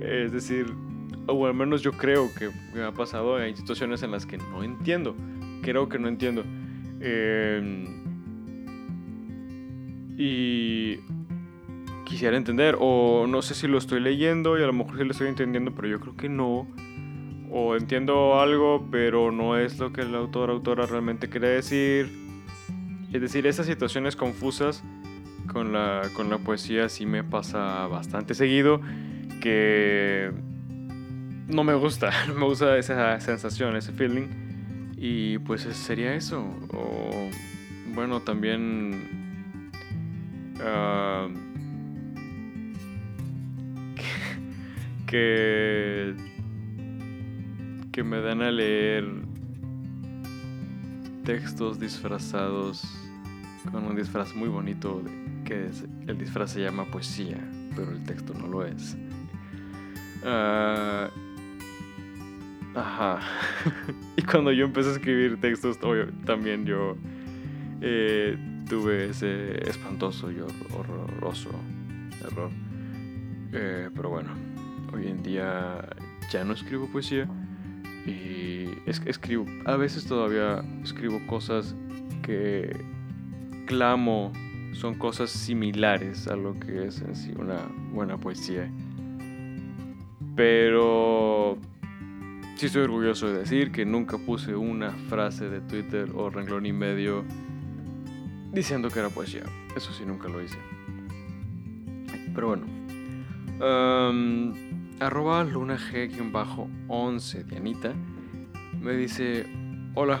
Es 0.00 0.32
decir, 0.32 0.66
o 1.26 1.46
al 1.46 1.54
menos 1.54 1.82
yo 1.82 1.92
creo 1.92 2.28
que 2.34 2.50
me 2.74 2.82
ha 2.82 2.92
pasado. 2.92 3.36
Hay 3.36 3.54
situaciones 3.54 4.02
en 4.02 4.10
las 4.10 4.26
que 4.26 4.36
no 4.36 4.62
entiendo. 4.62 5.14
Creo 5.62 5.88
que 5.88 5.98
no 5.98 6.08
entiendo. 6.08 6.44
Em, 7.00 7.86
y 10.18 10.98
quisiera 12.04 12.36
entender. 12.36 12.76
O 12.80 13.26
no 13.28 13.42
sé 13.42 13.54
si 13.54 13.68
lo 13.68 13.78
estoy 13.78 14.00
leyendo 14.00 14.58
y 14.58 14.62
a 14.62 14.66
lo 14.66 14.72
mejor 14.72 14.98
sí 14.98 15.04
lo 15.04 15.12
estoy 15.12 15.28
entendiendo, 15.28 15.72
pero 15.74 15.88
yo 15.88 16.00
creo 16.00 16.16
que 16.16 16.28
no. 16.28 16.66
O 17.52 17.76
entiendo 17.76 18.40
algo, 18.40 18.88
pero 18.90 19.30
no 19.30 19.56
es 19.56 19.78
lo 19.78 19.92
que 19.92 20.00
el 20.00 20.14
autor 20.16 20.50
autora 20.50 20.86
realmente 20.86 21.28
quiere 21.28 21.48
decir. 21.48 22.10
Es 23.12 23.20
decir, 23.20 23.46
esas 23.46 23.66
situaciones 23.66 24.16
confusas 24.16 24.82
con 25.46 25.72
la, 25.72 26.02
con 26.14 26.30
la 26.30 26.38
poesía 26.38 26.88
sí 26.88 27.06
me 27.06 27.24
pasa 27.24 27.86
bastante 27.86 28.34
seguido. 28.34 28.80
Que 29.40 30.32
no 31.48 31.64
me 31.64 31.74
gusta, 31.74 32.10
no 32.28 32.34
me 32.34 32.44
gusta 32.46 32.78
esa 32.78 33.18
sensación, 33.20 33.76
ese 33.76 33.92
feeling. 33.92 34.28
Y 34.96 35.38
pues 35.38 35.62
sería 35.62 36.14
eso. 36.14 36.44
O 36.72 37.30
bueno, 37.94 38.20
también... 38.20 39.70
Uh, 40.56 41.28
que, 45.06 46.14
que 47.92 48.02
me 48.02 48.20
dan 48.20 48.42
a 48.42 48.50
leer 48.50 49.04
textos 51.24 51.80
disfrazados 51.80 52.84
con 53.70 53.86
un 53.86 53.96
disfraz 53.96 54.34
muy 54.34 54.48
bonito 54.48 55.02
que 55.44 55.70
el 56.06 56.18
disfraz 56.18 56.52
se 56.52 56.60
llama 56.60 56.84
poesía, 56.86 57.38
pero 57.76 57.90
el 57.90 58.02
texto 58.04 58.34
no 58.34 58.46
lo 58.46 58.64
es. 58.64 58.96
Ah, 60.24 61.10
ajá. 62.74 63.20
y 64.16 64.22
cuando 64.22 64.52
yo 64.52 64.64
empecé 64.64 64.90
a 64.90 64.92
escribir 64.92 65.40
textos, 65.40 65.78
también 66.24 66.64
yo 66.64 66.96
eh, 67.80 68.36
tuve 68.68 69.10
ese 69.10 69.68
espantoso 69.68 70.30
y 70.30 70.40
horroroso 70.40 71.50
error. 72.26 72.50
Eh, 73.52 73.90
pero 73.94 74.10
bueno. 74.10 74.30
Hoy 74.92 75.08
en 75.08 75.24
día 75.24 75.88
ya 76.30 76.44
no 76.44 76.52
escribo 76.52 76.86
poesía 76.86 77.28
y 78.06 78.66
es, 78.86 79.02
escribo, 79.06 79.44
a 79.64 79.76
veces 79.76 80.06
todavía 80.06 80.62
escribo 80.84 81.20
cosas 81.26 81.74
que 82.22 82.76
clamo 83.66 84.32
son 84.74 84.94
cosas 84.94 85.30
similares 85.30 86.28
a 86.28 86.36
lo 86.36 86.58
que 86.58 86.86
es 86.86 87.00
en 87.00 87.14
sí 87.14 87.32
una 87.36 87.58
buena 87.92 88.18
poesía. 88.18 88.70
Pero 90.36 91.58
sí 92.56 92.66
estoy 92.66 92.82
orgulloso 92.82 93.28
de 93.28 93.38
decir 93.38 93.72
que 93.72 93.84
nunca 93.84 94.18
puse 94.18 94.54
una 94.54 94.90
frase 95.08 95.48
de 95.48 95.60
Twitter 95.60 96.10
o 96.14 96.28
renglón 96.30 96.66
y 96.66 96.72
medio 96.72 97.24
diciendo 98.52 98.88
que 98.90 98.98
era 98.98 99.08
poesía. 99.10 99.44
Eso 99.76 99.92
sí, 99.92 100.04
nunca 100.06 100.28
lo 100.28 100.42
hice. 100.42 100.58
Pero 102.34 102.48
bueno. 102.48 102.66
Arroba 105.00 105.44
luna 105.44 105.76
g-11 105.76 107.44
Dianita 107.44 107.92
me 108.80 108.92
dice, 108.92 109.46
hola, 109.94 110.20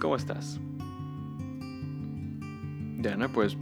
¿cómo 0.00 0.16
estás? 0.16 0.60
Diana, 2.98 3.28
pues, 3.28 3.56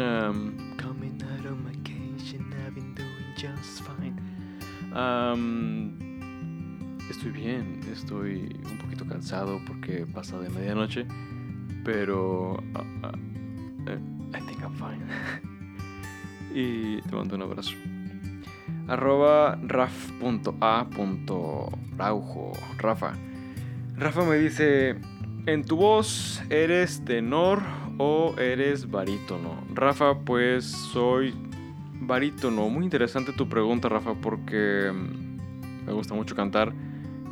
um, 0.00 0.74
coming 0.76 1.22
out 1.22 1.46
on 1.46 1.64
vacation, 1.64 2.54
I've 2.66 2.74
been 2.74 2.94
doing 2.94 3.34
just 3.36 3.82
fine. 3.82 4.18
Um, 4.94 5.96
estoy 7.10 7.30
bien, 7.30 7.80
estoy 7.92 8.56
un 8.64 8.78
poquito 8.78 9.06
cansado 9.06 9.60
porque 9.66 10.06
pasa 10.06 10.38
de 10.38 10.48
medianoche, 10.50 11.06
pero 11.84 12.54
uh, 12.74 13.06
uh, 13.06 13.98
I 14.34 14.40
think 14.40 14.62
I'm 14.62 14.74
fine. 14.74 15.06
y 16.54 17.00
te 17.02 17.14
mando 17.14 17.36
un 17.36 17.42
abrazo 17.42 17.72
arroba 18.90 19.56
raf.a.raujo. 19.62 20.12
Rafa. 22.78 23.12
Rafa 23.96 24.24
me 24.24 24.36
dice, 24.36 24.96
en 25.46 25.64
tu 25.64 25.76
voz, 25.76 26.42
¿eres 26.50 27.04
tenor 27.04 27.62
o 28.02 28.34
eres 28.38 28.90
barítono? 28.90 29.62
Rafa, 29.74 30.20
pues 30.20 30.64
soy 30.64 31.34
barítono. 32.00 32.70
Muy 32.70 32.84
interesante 32.84 33.32
tu 33.34 33.46
pregunta, 33.46 33.90
Rafa, 33.90 34.14
porque 34.14 34.90
mm, 34.90 35.84
me 35.86 35.92
gusta 35.92 36.14
mucho 36.14 36.34
cantar. 36.34 36.72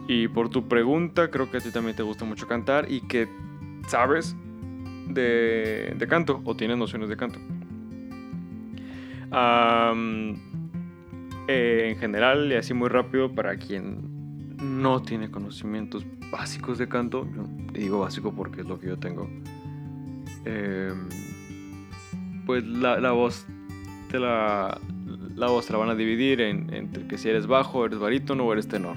Y 0.08 0.28
por 0.28 0.50
tu 0.50 0.68
pregunta, 0.68 1.30
creo 1.30 1.50
que 1.50 1.56
a 1.56 1.60
ti 1.60 1.70
también 1.70 1.96
te 1.96 2.02
gusta 2.02 2.26
mucho 2.26 2.46
cantar 2.46 2.90
y 2.90 3.00
que 3.00 3.28
sabes 3.87 4.37
de, 5.08 5.94
de 5.96 6.06
canto 6.06 6.42
o 6.44 6.54
tienes 6.54 6.76
nociones 6.76 7.08
de 7.08 7.16
canto. 7.16 7.38
Eh, 11.48 11.88
en 11.88 11.96
general 11.96 12.52
y 12.52 12.56
así 12.56 12.75
muy 12.75 12.90
rápido 12.90 13.34
para 13.34 13.56
quien 13.56 14.56
no 14.58 15.00
tiene 15.00 15.30
conocimientos 15.30 16.04
básicos 16.30 16.76
de 16.76 16.88
canto, 16.88 17.26
digo 17.72 18.00
básico 18.00 18.34
porque 18.34 18.60
es 18.60 18.66
lo 18.66 18.78
que 18.78 18.88
yo 18.88 18.98
tengo, 18.98 19.30
em, 20.45 21.09
pues 22.47 22.64
la, 22.64 23.11
voz 23.12 23.47
te 24.11 24.18
la, 24.18 24.80
la 25.35 25.47
voz 25.49 25.66
te 25.66 25.73
la 25.73 25.78
van 25.78 25.90
a 25.90 25.95
dividir 25.95 26.40
en, 26.40 26.73
entre 26.73 27.07
que 27.07 27.18
si 27.18 27.28
eres 27.28 27.47
bajo, 27.47 27.85
eres 27.85 27.99
barítono 27.99 28.45
o 28.45 28.52
eres 28.52 28.68
tenor. 28.68 28.97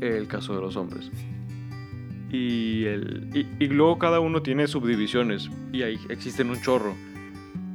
El 0.00 0.26
caso 0.28 0.54
de 0.54 0.60
los 0.60 0.76
hombres. 0.76 1.10
Y, 2.30 2.84
el, 2.84 3.30
y 3.58 3.66
luego 3.68 3.98
cada 3.98 4.20
uno 4.20 4.42
tiene 4.42 4.66
subdivisiones 4.66 5.48
y 5.72 5.82
ahí 5.82 5.98
existen 6.08 6.50
un 6.50 6.60
chorro 6.60 6.94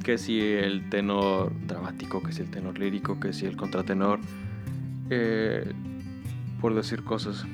que 0.02 0.18
si 0.18 0.40
el 0.40 0.88
tenor 0.90 1.52
dramático, 1.66 2.22
que 2.22 2.32
si 2.32 2.42
el 2.42 2.50
tenor 2.50 2.78
lírico, 2.78 3.18
que 3.20 3.32
si 3.32 3.46
el 3.46 3.56
contratenor, 3.56 4.20
eh, 5.10 5.72
por 6.60 6.74
decir 6.74 7.02
cosas. 7.04 7.46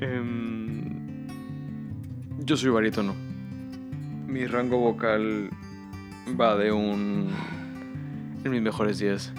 Em, 0.00 1.26
yo 2.40 2.56
soy 2.56 2.70
barítono. 2.70 3.14
Mi 4.32 4.46
rango 4.46 4.78
vocal 4.78 5.50
va 6.40 6.56
de 6.56 6.72
un, 6.72 7.28
en 8.42 8.50
mis 8.50 8.62
mejores 8.62 8.98
días, 8.98 9.30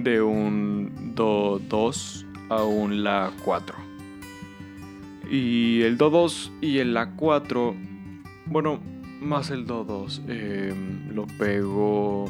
de 0.00 0.20
un 0.20 1.14
Do 1.14 1.60
2 1.60 2.26
a 2.48 2.64
un 2.64 3.04
La 3.04 3.30
4. 3.44 3.76
Y 5.30 5.82
el 5.82 5.96
Do 5.96 6.10
2 6.10 6.52
y 6.60 6.78
el 6.78 6.92
La 6.92 7.10
4, 7.12 7.76
bueno, 8.46 8.80
más 9.20 9.52
el 9.52 9.64
do 9.64 9.84
2. 9.84 10.22
lo 11.14 11.28
pego 11.38 12.28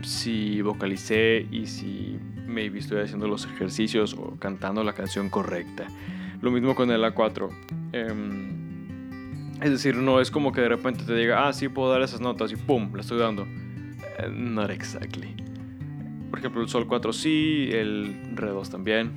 si 0.00 0.62
vocalicé 0.62 1.46
y 1.50 1.66
si 1.66 2.18
maybe 2.46 2.78
estoy 2.78 3.02
haciendo 3.02 3.28
los 3.28 3.44
ejercicios 3.44 4.14
o 4.14 4.36
cantando 4.38 4.82
la 4.82 4.94
canción 4.94 5.28
correcta. 5.28 5.88
Lo 6.40 6.50
mismo 6.50 6.74
con 6.74 6.90
el 6.90 7.04
A4. 7.04 7.50
Em, 7.92 8.57
es 9.60 9.70
decir, 9.70 9.96
no 9.96 10.20
es 10.20 10.30
como 10.30 10.52
que 10.52 10.60
de 10.60 10.68
repente 10.68 11.04
te 11.04 11.14
diga, 11.14 11.48
ah, 11.48 11.52
sí, 11.52 11.68
puedo 11.68 11.90
dar 11.90 12.02
esas 12.02 12.20
notas 12.20 12.52
y 12.52 12.56
¡pum! 12.56 12.90
La 12.94 13.00
estoy 13.00 13.18
dando. 13.18 13.46
Eh, 14.18 14.28
not 14.30 14.70
exactly. 14.70 15.34
Por 16.30 16.38
ejemplo, 16.38 16.62
el 16.62 16.68
Sol 16.68 16.86
4 16.86 17.12
sí, 17.12 17.68
el 17.72 18.34
Re 18.34 18.50
2 18.50 18.70
también. 18.70 19.10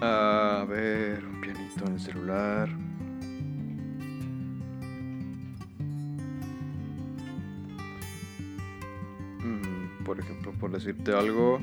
A 0.00 0.66
ver, 0.68 1.24
un 1.24 1.40
pianito 1.40 1.86
en 1.86 1.92
el 1.92 2.00
celular. 2.00 2.68
Mm, 9.38 10.04
por 10.04 10.18
ejemplo, 10.18 10.52
por 10.52 10.72
decirte 10.72 11.12
algo. 11.12 11.60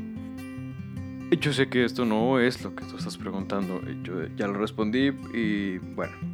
Yo 1.40 1.52
sé 1.52 1.68
que 1.68 1.84
esto 1.84 2.06
no 2.06 2.40
es 2.40 2.64
lo 2.64 2.76
que 2.76 2.86
tú 2.86 2.98
estás 2.98 3.18
preguntando. 3.18 3.82
Yo 4.04 4.28
ya 4.38 4.48
lo 4.48 4.54
respondí 4.54 5.12
y 5.34 5.80
bueno. 5.80 6.33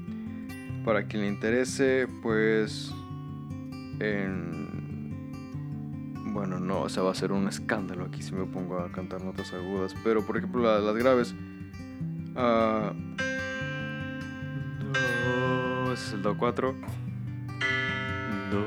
Para 0.89 1.05
quien 1.05 1.21
le 1.21 1.27
interese, 1.27 2.07
pues... 2.23 2.91
En 3.99 5.19
bueno, 6.33 6.59
no, 6.59 6.81
o 6.81 6.89
sea, 6.89 7.03
va 7.03 7.11
a 7.11 7.13
ser 7.13 7.31
un 7.31 7.47
escándalo 7.47 8.05
aquí 8.05 8.23
si 8.23 8.33
me 8.33 8.45
pongo 8.45 8.79
a 8.79 8.91
cantar 8.91 9.23
notas 9.23 9.53
agudas. 9.53 9.93
Pero, 10.03 10.25
por 10.25 10.37
ejemplo, 10.37 10.63
las 10.63 10.95
graves. 10.95 11.35
Uh, 12.31 12.91
do, 14.91 15.93
ese 15.93 16.07
es 16.07 16.13
el 16.13 16.23
Do 16.23 16.35
4. 16.35 16.73
Do. 18.49 18.65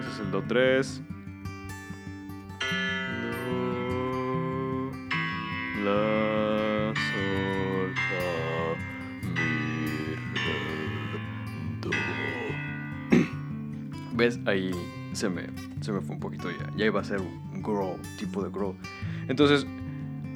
Ese 0.00 0.10
es 0.12 0.20
el 0.20 0.30
Do 0.30 0.42
3. 0.48 1.02
Ahí 14.46 14.72
se 15.12 15.28
me, 15.28 15.44
se 15.80 15.92
me 15.92 16.00
fue 16.00 16.14
un 16.14 16.20
poquito 16.20 16.50
ya. 16.50 16.70
Ya 16.76 16.86
iba 16.86 17.00
a 17.00 17.04
ser 17.04 17.20
un 17.20 17.62
grow, 17.62 17.98
tipo 18.18 18.42
de 18.42 18.50
grow. 18.50 18.76
Entonces, 19.28 19.66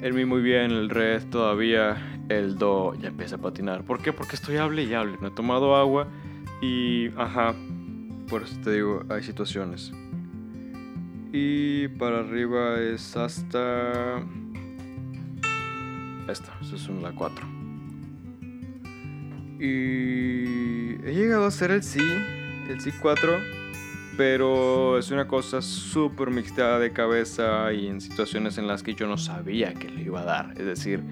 el 0.01 0.13
mi 0.13 0.25
muy 0.25 0.41
bien, 0.41 0.71
el 0.71 0.89
re 0.89 1.19
todavía, 1.21 1.97
el 2.29 2.57
do 2.57 2.95
ya 2.95 3.09
empieza 3.09 3.35
a 3.35 3.39
patinar. 3.39 3.83
¿Por 3.83 4.01
qué? 4.01 4.13
Porque 4.13 4.35
estoy 4.35 4.57
hable 4.57 4.83
y 4.83 4.93
hable. 4.93 5.17
No 5.21 5.27
he 5.27 5.31
tomado 5.31 5.75
agua 5.75 6.07
y, 6.61 7.09
ajá, 7.17 7.53
por 8.29 8.43
eso 8.43 8.55
te 8.63 8.73
digo, 8.73 9.03
hay 9.09 9.23
situaciones. 9.23 9.91
Y 11.31 11.87
para 11.89 12.19
arriba 12.19 12.79
es 12.79 13.15
hasta... 13.15 14.19
Esta, 16.27 16.57
eso 16.61 16.75
es 16.75 16.87
un 16.87 17.01
La 17.01 17.11
4. 17.11 17.45
Y 19.59 20.95
he 21.05 21.13
llegado 21.13 21.45
a 21.45 21.47
hacer 21.47 21.71
el 21.71 21.83
Si, 21.83 21.99
el 22.69 22.81
Si 22.81 22.91
4 22.91 23.60
pero 24.17 24.97
es 24.97 25.11
una 25.11 25.27
cosa 25.27 25.61
súper 25.61 26.29
mixta 26.29 26.79
de 26.79 26.91
cabeza 26.91 27.71
y 27.73 27.87
en 27.87 28.01
situaciones 28.01 28.57
en 28.57 28.67
las 28.67 28.83
que 28.83 28.93
yo 28.93 29.07
no 29.07 29.17
sabía 29.17 29.73
que 29.73 29.89
le 29.89 30.03
iba 30.03 30.21
a 30.21 30.25
dar. 30.25 30.53
Es 30.57 30.65
decir, 30.65 31.03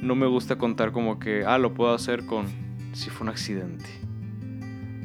no 0.00 0.14
me 0.14 0.26
gusta 0.26 0.56
contar 0.56 0.92
como 0.92 1.18
que, 1.18 1.44
ah, 1.44 1.58
lo 1.58 1.74
puedo 1.74 1.94
hacer 1.94 2.24
con 2.26 2.46
si 2.92 3.10
fue 3.10 3.24
un 3.24 3.30
accidente. 3.30 3.84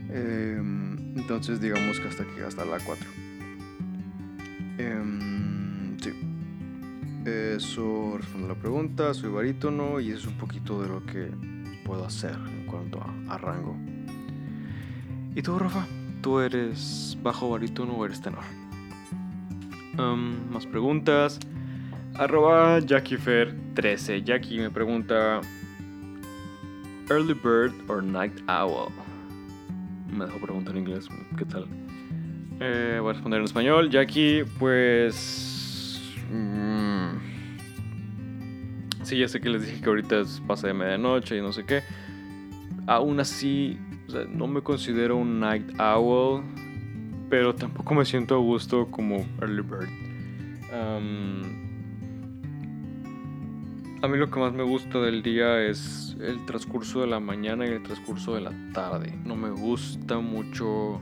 Em, 0.10 1.18
entonces 1.18 1.60
digamos 1.62 2.00
que 2.00 2.08
hasta 2.08 2.24
aquí, 2.24 2.42
hasta 2.46 2.66
la 2.66 2.80
4. 2.80 3.08
Em, 4.78 5.98
sí. 6.00 6.12
Eso 7.26 8.18
responde 8.18 8.48
la 8.48 8.56
pregunta, 8.56 9.14
soy 9.14 9.30
barítono 9.30 10.00
y 10.00 10.12
es 10.12 10.26
un 10.26 10.38
poquito 10.38 10.82
de 10.82 10.90
lo 10.90 11.06
que 11.06 11.30
puedo 11.86 12.06
hacer 12.06 12.34
en 12.34 12.66
cuanto 12.66 13.02
a, 13.02 13.36
a 13.36 13.38
rango. 13.38 13.78
¿Y 15.36 15.42
tú, 15.42 15.60
Rafa? 15.60 15.86
¿Tú 16.22 16.40
eres 16.40 17.18
bajo 17.24 17.50
barítono 17.50 17.94
o 17.94 18.06
eres 18.06 18.22
tenor? 18.22 18.44
más 20.52 20.66
preguntas. 20.66 21.40
Arroba 22.16 22.80
JackieFer13. 22.80 24.24
Jackie 24.24 24.60
me 24.60 24.70
pregunta: 24.70 25.42
¿Early 27.10 27.34
Bird 27.34 27.74
or 27.88 28.04
Night 28.04 28.34
Owl? 28.48 28.92
Me 30.12 30.26
dejó 30.26 30.40
preguntar 30.40 30.76
en 30.76 30.82
inglés. 30.82 31.08
¿Qué 31.38 31.46
tal? 31.46 31.66
Eh, 32.60 33.00
voy 33.02 33.10
a 33.10 33.14
responder 33.14 33.40
en 33.40 33.46
español. 33.46 33.90
Jackie, 33.90 34.44
pues. 34.60 36.02
Mm, 36.32 37.18
sí, 39.04 39.18
ya 39.18 39.28
sé 39.28 39.42
que 39.42 39.50
les 39.50 39.66
dije 39.66 39.82
que 39.82 39.90
ahorita 39.90 40.20
es 40.20 40.42
pase 40.48 40.68
de 40.68 40.74
medianoche 40.74 41.38
y 41.38 41.42
no 41.42 41.52
sé 41.52 41.66
qué. 41.66 41.82
Aún 42.88 43.20
así, 43.20 43.80
no 44.30 44.48
me 44.48 44.62
considero 44.62 45.18
un 45.18 45.40
night 45.40 45.80
owl, 45.80 46.44
pero 47.30 47.56
tampoco 47.56 47.94
me 47.96 48.06
siento 48.06 48.36
a 48.36 48.40
gusto 48.40 48.88
como 48.92 49.26
early 49.42 49.62
bird. 49.62 49.90
a 54.02 54.08
mí 54.08 54.18
lo 54.18 54.30
que 54.32 54.40
más 54.40 54.54
me 54.54 54.64
gusta 54.64 55.00
del 55.00 55.22
día 55.22 55.62
es 55.62 56.18
el 56.20 56.46
transcurso 56.46 57.02
de 57.02 57.08
la 57.08 57.20
mañana 57.20 57.66
y 57.66 57.70
el 57.70 57.84
transcurso 57.84 58.36
de 58.36 58.42
la 58.42 58.54
tarde. 58.74 59.18
No 59.26 59.36
me 59.36 59.50
gusta 59.50 60.20
mucho 60.20 61.00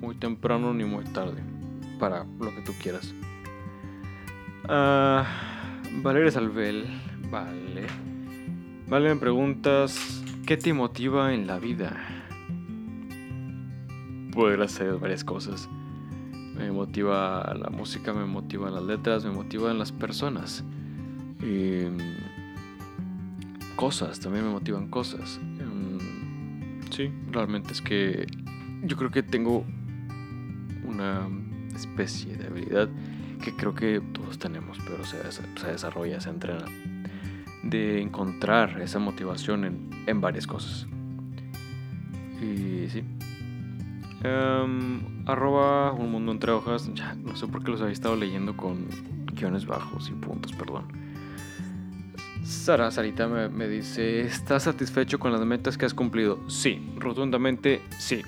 muy 0.00 0.14
temprano 0.14 0.72
ni 0.72 0.84
muy 0.84 1.04
tarde, 1.04 1.42
para 1.98 2.24
lo 2.24 2.54
que 2.54 2.62
tú 2.62 2.72
quieras. 2.80 3.14
Uh, 4.64 5.24
Valeria 6.02 6.30
Salvel, 6.30 6.86
vale. 7.30 7.86
Vale, 8.88 9.14
me 9.14 9.20
preguntas, 9.20 10.22
¿qué 10.46 10.56
te 10.56 10.72
motiva 10.72 11.32
en 11.32 11.46
la 11.46 11.58
vida? 11.58 12.19
Poder 14.30 14.60
hacer 14.62 14.96
varias 14.98 15.24
cosas. 15.24 15.68
Me 16.54 16.70
motiva 16.70 17.54
la 17.58 17.70
música, 17.70 18.12
me 18.12 18.24
motiva 18.24 18.70
las 18.70 18.82
letras, 18.82 19.24
me 19.24 19.30
motivan 19.30 19.78
las 19.78 19.92
personas. 19.92 20.64
Em, 21.42 21.96
cosas, 23.76 24.20
también 24.20 24.44
me 24.44 24.50
motivan 24.50 24.88
cosas. 24.88 25.40
Em, 25.58 25.98
sí, 26.90 27.10
realmente 27.30 27.72
es 27.72 27.80
que 27.80 28.26
yo 28.82 28.96
creo 28.96 29.10
que 29.10 29.22
tengo 29.22 29.64
una 30.84 31.28
especie 31.74 32.36
de 32.36 32.46
habilidad 32.46 32.88
que 33.42 33.56
creo 33.56 33.74
que 33.74 34.02
todos 34.12 34.38
tenemos, 34.38 34.78
pero 34.84 35.04
se, 35.04 35.16
se 35.32 35.66
desarrolla, 35.66 36.20
se 36.20 36.28
entrena, 36.28 36.66
de 37.62 38.02
encontrar 38.02 38.80
esa 38.82 38.98
motivación 38.98 39.64
en, 39.64 39.90
en 40.06 40.20
varias 40.20 40.46
cosas. 40.46 40.86
Y 42.42 42.88
sí, 42.88 43.04
Um, 44.22 45.26
arroba 45.26 45.92
un 45.92 46.10
mundo 46.10 46.32
entre 46.32 46.52
hojas. 46.52 46.92
Ya, 46.94 47.14
no 47.14 47.34
sé 47.36 47.46
por 47.46 47.64
qué 47.64 47.70
los 47.70 47.80
había 47.80 47.92
estado 47.92 48.16
leyendo 48.16 48.54
con 48.56 48.86
guiones 49.32 49.64
bajos 49.64 50.10
y 50.10 50.12
puntos, 50.12 50.52
perdón. 50.52 50.84
Sara, 52.44 52.90
Sarita 52.90 53.28
me, 53.28 53.68
dice, 53.68 54.22
¿estás 54.22 54.64
satisfecho 54.64 55.18
con 55.18 55.32
las 55.32 55.44
metas 55.44 55.78
que 55.78 55.86
has 55.86 55.94
cumplido? 55.94 56.38
Sí, 56.48 56.92
rotundamente 56.96 57.80
sí. 57.98 58.22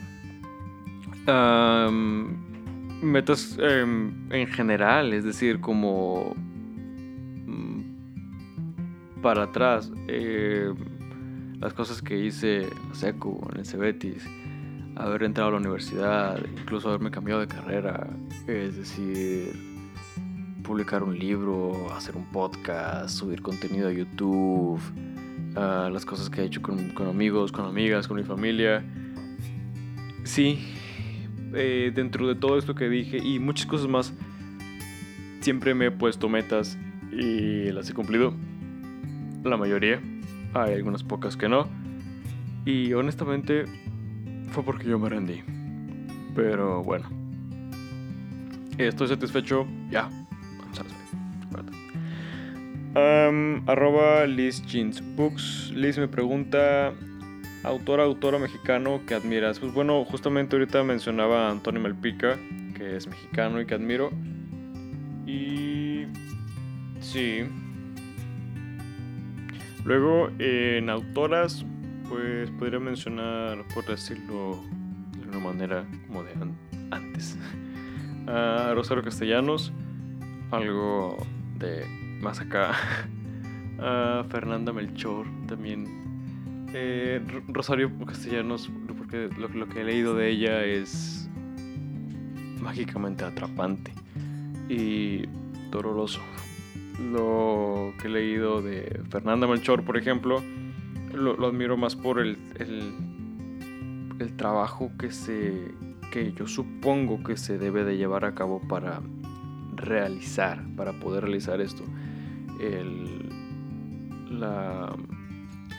metas 3.03 3.59
em, 3.59 4.33
en 4.33 4.47
general, 4.47 5.13
es 5.13 5.25
decir, 5.25 5.61
como 5.61 6.35
mm, 7.47 7.81
para 9.21 9.45
atrás, 9.45 9.91
eh, 10.09 10.73
las 11.59 11.75
cosas 11.75 12.01
que 12.01 12.17
hice 12.17 12.69
SECU, 12.93 13.49
en 13.53 13.61
el 13.61 13.67
Cebetis 13.67 14.27
haber 14.97 15.23
entrado 15.25 15.49
a 15.49 15.53
la 15.53 15.59
universidad, 15.59 16.39
incluso 16.61 16.89
haberme 16.89 17.11
cambiado 17.11 17.41
de 17.41 17.47
carrera, 17.47 18.09
es 18.47 18.77
decir, 18.77 19.53
publicar 20.63 21.03
un 21.03 21.19
libro, 21.19 21.93
hacer 21.95 22.17
un 22.17 22.27
podcast, 22.27 23.11
subir 23.11 23.43
contenido 23.43 23.89
a 23.89 23.93
YouTube, 23.93 24.81
las 25.55 26.05
cosas 26.05 26.31
que 26.31 26.43
he 26.43 26.45
hecho 26.45 26.63
con, 26.63 26.93
amigos, 27.09 27.53
con 27.53 27.65
amigas, 27.65 28.09
con 28.09 28.17
mi 28.17 28.25
familia. 28.25 28.85
Sí, 30.25 30.67
eh, 31.55 31.93
dentro 31.95 32.29
de 32.29 32.35
todo 32.35 32.59
esto 32.59 32.75
que 32.75 32.89
dije 32.89 33.19
y 33.19 33.39
muchas 33.39 33.67
cosas 33.67 33.89
más, 33.89 34.13
siempre 35.41 35.75
me 35.75 35.87
he 35.87 35.91
puesto 35.91 36.29
metas 36.29 36.79
y 37.11 37.71
las 37.73 37.91
he 37.91 37.95
cumplido. 37.95 38.35
La 39.45 39.57
mayoría. 39.57 40.01
Hay 40.55 40.75
algunas 40.75 41.03
pocas 41.03 41.37
que 41.37 41.49
no. 41.49 41.67
Y 42.65 42.93
honestamente 42.93 43.65
fue 44.53 44.63
porque 44.63 44.89
yo 44.89 44.99
me 44.99 45.09
rendí. 45.09 45.43
Pero 46.35 46.83
bueno. 46.83 47.09
Estoy 48.79 49.09
satisfecho. 49.09 49.67
Ya. 49.91 50.09
Um, 52.95 53.69
arroba 53.69 54.27
Liz 54.27 54.63
Jeans 54.67 55.03
Books. 55.17 55.73
Liz 55.75 55.99
me 55.99 56.09
pregunta. 56.09 56.93
Autor, 57.65 58.01
autora 58.01 58.39
mexicano 58.39 59.01
que 59.07 59.15
admiras. 59.15 59.59
Pues 59.59 59.73
bueno, 59.73 60.05
justamente 60.05 60.57
ahorita 60.57 60.83
mencionaba 60.83 61.49
a 61.49 61.51
Antonio 61.51 61.81
Melpica, 61.81 62.37
que 62.75 62.97
es 62.97 63.07
mexicano 63.07 63.61
y 63.61 63.67
que 63.67 63.75
admiro. 63.75 64.11
Y 65.27 66.07
Sí. 67.03 67.43
Luego, 69.85 70.31
en 70.39 70.89
autoras, 70.89 71.67
pues 72.09 72.51
podría 72.53 72.79
mencionar, 72.79 73.65
por 73.75 73.85
decirlo 73.87 74.61
de 75.19 75.29
una 75.29 75.39
manera 75.39 75.87
como 76.07 76.23
de 76.23 76.33
antes, 76.91 77.39
a 78.27 78.73
Rosario 78.75 79.03
Castellanos, 79.03 79.73
algo 80.51 81.17
de 81.59 81.87
más 82.21 82.41
acá, 82.41 82.73
a 83.79 84.25
Fernanda 84.29 84.73
Melchor 84.73 85.27
también. 85.47 86.03
Eh, 86.75 87.21
Rosario 87.49 87.91
Castellanos, 88.07 88.71
porque 88.97 89.29
lo 89.37 89.69
que 89.69 89.83
he 89.83 89.85
leído 89.85 90.15
de 90.15 90.31
ella 90.31 90.65
es 90.65 91.29
mágicamente 92.63 93.25
atrapante 93.25 93.93
y 94.69 95.27
doloroso. 95.71 96.21
Lo 96.99 97.93
que 98.01 98.07
he 98.07 98.11
leído 98.11 98.63
de 98.63 99.03
Fernanda 99.11 99.47
Melchor, 99.47 99.85
por 99.85 99.97
ejemplo, 99.97 100.43
lo, 101.13 101.47
admiro 101.47 101.77
más 101.77 101.97
por 101.97 102.19
el, 102.19 102.37
el, 102.59 102.93
el, 104.19 104.37
trabajo 104.37 104.91
que, 104.99 105.11
se, 105.11 105.73
que 106.11 106.33
yo 106.33 106.47
supongo 106.47 107.23
que 107.23 107.37
se 107.37 107.59
debe 107.59 107.85
de 107.85 107.97
llevar 107.97 108.25
a 108.25 108.35
cabo 108.35 108.61
para 108.69 109.01
realizar, 109.75 110.63
para 110.77 110.93
poder 110.93 111.25
realizar 111.25 111.61
esto. 111.61 111.83
El, 112.61 113.29
la, 114.31 114.95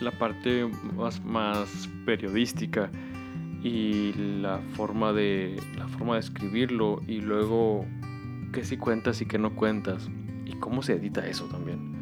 la 0.01 0.11
parte 0.11 0.69
más, 0.95 1.23
más 1.23 1.89
periodística 2.05 2.89
y 3.63 4.13
la 4.41 4.59
forma 4.75 5.13
de 5.13 5.61
la 5.77 5.87
forma 5.87 6.15
de 6.15 6.19
escribirlo 6.19 7.01
y 7.07 7.21
luego 7.21 7.85
qué 8.51 8.65
si 8.65 8.77
cuentas 8.77 9.21
y 9.21 9.25
qué 9.25 9.39
no 9.39 9.55
cuentas 9.55 10.09
y 10.45 10.53
cómo 10.57 10.83
se 10.83 10.93
edita 10.93 11.25
eso 11.25 11.45
también. 11.45 11.93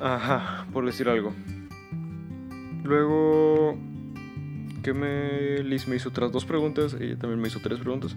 Ajá, 0.00 0.66
por 0.72 0.84
decir 0.84 1.08
algo. 1.08 1.32
Luego 2.84 3.78
que 4.82 4.92
me 4.92 5.62
Liz 5.62 5.88
me 5.88 5.96
hizo 5.96 6.10
otras 6.10 6.30
dos 6.30 6.44
preguntas, 6.44 6.94
ella 7.00 7.18
también 7.18 7.40
me 7.40 7.48
hizo 7.48 7.58
tres 7.60 7.80
preguntas. 7.80 8.14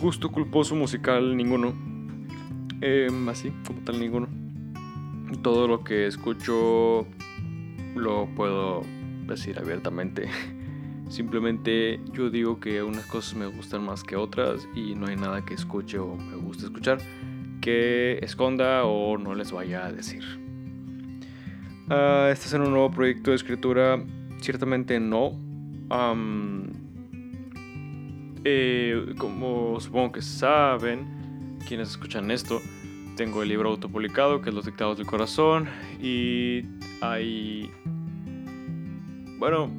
Gusto 0.00 0.32
culposo 0.32 0.74
musical 0.74 1.36
ninguno. 1.36 1.72
Em, 2.80 3.28
así 3.28 3.52
como 3.64 3.80
tal 3.82 4.00
ninguno. 4.00 4.28
Todo 5.42 5.68
lo 5.68 5.84
que 5.84 6.08
escucho 6.08 7.06
lo 7.94 8.28
puedo 8.34 8.82
decir 9.28 9.58
abiertamente. 9.58 10.28
Simplemente 11.08 12.00
yo 12.12 12.30
digo 12.30 12.58
que 12.58 12.82
unas 12.82 13.06
cosas 13.06 13.36
me 13.36 13.46
gustan 13.46 13.84
más 13.84 14.02
que 14.02 14.16
otras 14.16 14.66
y 14.74 14.96
no 14.96 15.06
hay 15.06 15.16
nada 15.16 15.44
que 15.44 15.54
escuche 15.54 15.98
o 15.98 16.16
me 16.16 16.36
guste 16.36 16.64
escuchar 16.64 16.98
que 17.60 18.18
esconda 18.22 18.84
o 18.84 19.16
no 19.18 19.34
les 19.36 19.52
vaya 19.52 19.86
a 19.86 19.92
decir. 19.92 20.41
Uh, 21.92 22.28
¿Estás 22.32 22.54
en 22.54 22.62
un 22.62 22.70
nuevo 22.70 22.90
proyecto 22.90 23.32
de 23.32 23.36
escritura? 23.36 24.02
Ciertamente 24.40 24.98
no. 24.98 25.32
Eh, 28.44 29.12
como 29.18 29.78
supongo 29.78 30.12
que 30.12 30.22
saben, 30.22 31.58
quienes 31.68 31.90
escuchan 31.90 32.30
esto, 32.30 32.62
tengo 33.18 33.42
el 33.42 33.50
libro 33.50 33.68
autopublicado 33.68 34.40
que 34.40 34.48
es 34.48 34.54
Los 34.54 34.64
Dictados 34.64 34.96
del 34.96 35.06
Corazón 35.06 35.68
y 36.00 36.64
hay... 37.02 37.70
Bueno, 39.36 39.70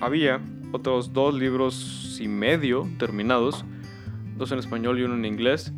había 0.00 0.40
otros 0.72 1.12
dos 1.12 1.34
libros 1.34 2.18
y 2.20 2.26
medio 2.26 2.88
terminados, 2.98 3.64
dos 4.36 4.50
en 4.50 4.58
español 4.58 4.98
y 4.98 5.04
uno 5.04 5.14
en 5.14 5.24
inglés. 5.24 5.72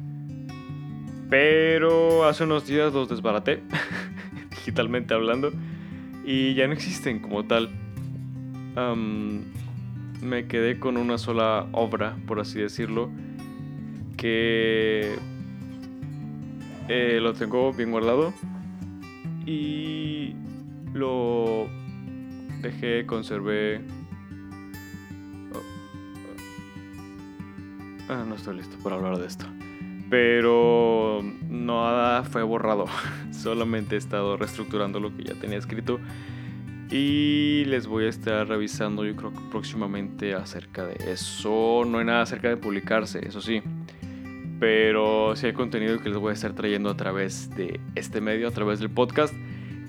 Pero 1.29 2.25
hace 2.25 2.45
unos 2.45 2.67
días 2.67 2.95
los 2.95 3.11
desbaraté, 3.11 3.63
digitalmente 4.51 5.13
hablando, 5.13 5.53
y 6.25 6.55
ya 6.55 6.67
no 6.67 6.73
existen 6.73 7.21
como 7.21 7.45
tal. 7.45 7.71
me 10.21 10.47
quedé 10.47 10.79
con 10.79 10.97
una 10.97 11.19
sola 11.19 11.67
obra, 11.73 12.17
por 12.27 12.41
así 12.41 12.61
decirlo, 12.61 13.11
que 14.17 15.17
eh, 16.89 17.19
lo 17.21 17.33
tengo 17.35 17.73
bien 17.73 17.91
guardado 17.91 18.33
y 19.47 20.35
lo 20.95 21.67
dejé, 22.61 23.07
conservé 23.07 23.81
Ah, 28.09 28.25
no 28.29 28.35
estoy 28.35 28.57
listo 28.57 28.77
para 28.83 28.97
hablar 28.97 29.17
de 29.17 29.27
esto. 29.27 29.47
Pero 30.11 31.23
nada 31.49 32.25
fue 32.25 32.43
borrado. 32.43 32.85
Solamente 33.43 33.97
he 33.97 33.99
estado 33.99 34.37
reestructurando 34.37 35.01
lo 35.01 35.15
que 35.17 35.25
ya 35.25 35.35
tenía 35.35 35.59
escrito. 35.59 35.99
Y 36.91 37.65
les 37.67 37.87
voy 37.87 38.05
a 38.05 38.09
estar 38.09 38.47
revisando, 38.47 39.05
yo 39.05 39.17
creo 39.17 39.33
que 39.33 39.41
próximamente 39.51 40.35
acerca 40.35 40.85
de 40.85 41.13
eso. 41.13 41.85
No 41.87 41.99
hay 41.99 42.05
nada 42.05 42.23
acerca 42.23 42.49
de 42.49 42.57
publicarse, 42.57 43.27
eso 43.27 43.41
sí. 43.41 43.63
Pero 44.61 45.35
sí 45.35 45.47
hay 45.47 45.55
contenido 45.55 45.99
que 45.99 46.09
les 46.09 46.19
voy 46.19 46.31
a 46.31 46.35
estar 46.35 46.53
trayendo 46.53 46.91
a 46.91 46.97
través 46.97 47.51
de 47.57 47.81
este 47.95 48.21
medio, 48.21 48.47
a 48.47 48.51
través 48.53 48.79
del 48.79 48.91
podcast. 48.91 49.35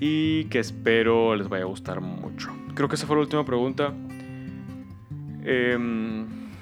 Y 0.00 0.44
que 0.46 0.58
espero 0.58 1.36
les 1.36 1.48
vaya 1.48 1.64
a 1.64 1.68
gustar 1.68 2.00
mucho. 2.00 2.50
Creo 2.74 2.88
que 2.88 2.96
esa 2.96 3.06
fue 3.06 3.16
la 3.16 3.22
última 3.22 3.44
pregunta. 3.44 3.92
Eh, 5.44 5.76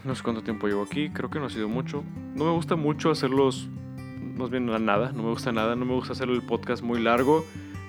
no 0.04 0.14
sé 0.14 0.22
cuánto 0.22 0.42
tiempo 0.42 0.66
llevo 0.66 0.82
aquí, 0.82 1.10
creo 1.10 1.30
que 1.30 1.38
no 1.38 1.46
ha 1.46 1.50
sido 1.50 1.68
mucho. 1.68 2.02
No 2.34 2.44
me 2.44 2.50
gusta 2.50 2.76
mucho 2.76 3.10
hacerlos, 3.10 3.68
más 4.36 4.50
bien 4.50 4.66
nada, 4.66 5.12
no 5.12 5.22
me 5.22 5.30
gusta 5.30 5.52
nada, 5.52 5.76
no 5.76 5.84
me 5.84 5.94
gusta 5.94 6.12
hacer 6.12 6.28
el 6.28 6.42
podcast 6.42 6.82
muy 6.82 7.00
largo 7.00 7.44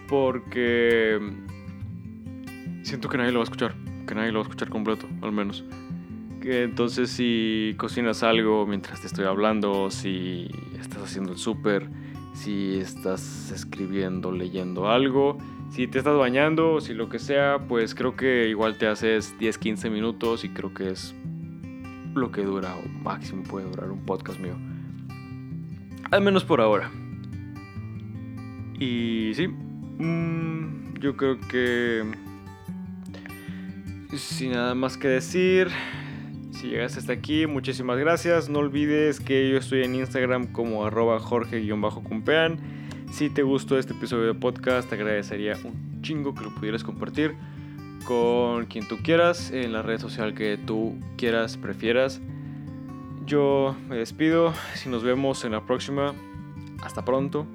porque 0.08 1.20
siento 2.84 3.10
que 3.10 3.18
nadie 3.18 3.32
lo 3.32 3.40
va 3.40 3.44
a 3.44 3.46
escuchar, 3.46 3.74
que 4.08 4.16
nadie 4.16 4.32
lo 4.32 4.40
va 4.40 4.46
a 4.46 4.50
escuchar 4.50 4.70
completo, 4.70 5.08
al 5.22 5.32
menos. 5.32 5.64
Entonces 6.44 7.10
si 7.10 7.74
cocinas 7.78 8.22
algo 8.22 8.66
mientras 8.66 9.02
te 9.02 9.08
estoy 9.08 9.26
hablando, 9.26 9.90
si 9.90 10.50
estás 10.80 11.04
haciendo 11.04 11.32
el 11.32 11.38
súper, 11.38 11.90
si 12.34 12.80
estás 12.80 13.52
escribiendo, 13.52 14.32
leyendo 14.32 14.90
algo, 14.90 15.38
si 15.70 15.88
te 15.88 16.00
estás 16.00 16.18
bañando, 16.18 16.82
si 16.82 16.94
lo 16.94 17.08
que 17.08 17.20
sea, 17.20 17.60
pues 17.68 17.96
creo 17.96 18.16
que 18.16 18.50
igual 18.50 18.78
te 18.78 18.88
haces 18.88 19.38
10, 19.40 19.58
15 19.58 19.90
minutos 19.90 20.44
y 20.44 20.50
creo 20.50 20.74
que 20.74 20.90
es 20.90 21.16
lo 22.14 22.32
que 22.32 22.44
dura 22.44 22.76
o 22.76 23.04
máximo 23.04 23.44
puede 23.44 23.68
durar 23.70 23.90
un 23.90 24.06
podcast 24.06 24.40
mío. 24.40 24.56
Al 26.12 26.22
menos 26.22 26.44
por 26.44 26.62
ahora. 26.62 26.92
Y 28.80 29.32
sí, 29.36 29.48
mm, 29.48 31.00
yo 31.00 31.16
creo 31.16 31.40
que 31.40 32.04
sin 34.18 34.52
nada 34.52 34.76
más 34.76 34.98
que 34.98 35.08
decir, 35.08 35.70
si 36.52 36.70
llegaste 36.70 37.00
hasta 37.00 37.14
aquí, 37.14 37.48
muchísimas 37.48 37.98
gracias. 37.98 38.50
No 38.50 38.60
olvides 38.60 39.20
que 39.20 39.50
yo 39.50 39.58
estoy 39.58 39.84
en 39.84 39.96
Instagram 39.96 40.48
como 40.48 40.86
arroba 40.86 41.20
jorge-cumpean. 41.20 42.60
Si 43.12 43.30
te 43.30 43.44
gustó 43.44 43.78
este 43.78 43.94
episodio 43.94 44.26
de 44.26 44.34
podcast, 44.34 44.90
te 44.90 44.96
agradecería 44.96 45.58
un 45.64 46.02
chingo 46.02 46.34
que 46.34 46.44
lo 46.44 46.54
pudieras 46.54 46.84
compartir 46.84 47.36
con 48.06 48.66
quien 48.66 48.88
tú 48.88 48.98
quieras, 49.04 49.52
en 49.52 49.72
la 49.72 49.82
red 49.82 50.00
social 50.00 50.34
que 50.34 50.58
tú 50.58 50.98
quieras, 51.18 51.58
prefieras. 51.58 52.22
Yo 53.26 53.76
me 53.88 53.96
despido, 53.96 54.54
si 54.76 54.90
nos 54.90 55.04
vemos 55.04 55.46
en 55.46 55.54
la 55.54 55.66
próxima, 55.66 56.14
hasta 56.82 57.06
pronto. 57.06 57.48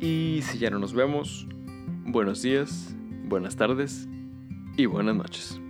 Y 0.00 0.40
si 0.42 0.58
ya 0.58 0.70
no 0.70 0.78
nos 0.78 0.92
vemos, 0.92 1.46
buenos 2.04 2.42
días, 2.42 2.94
buenas 3.24 3.56
tardes 3.56 4.08
y 4.76 4.86
buenas 4.86 5.14
noches. 5.14 5.60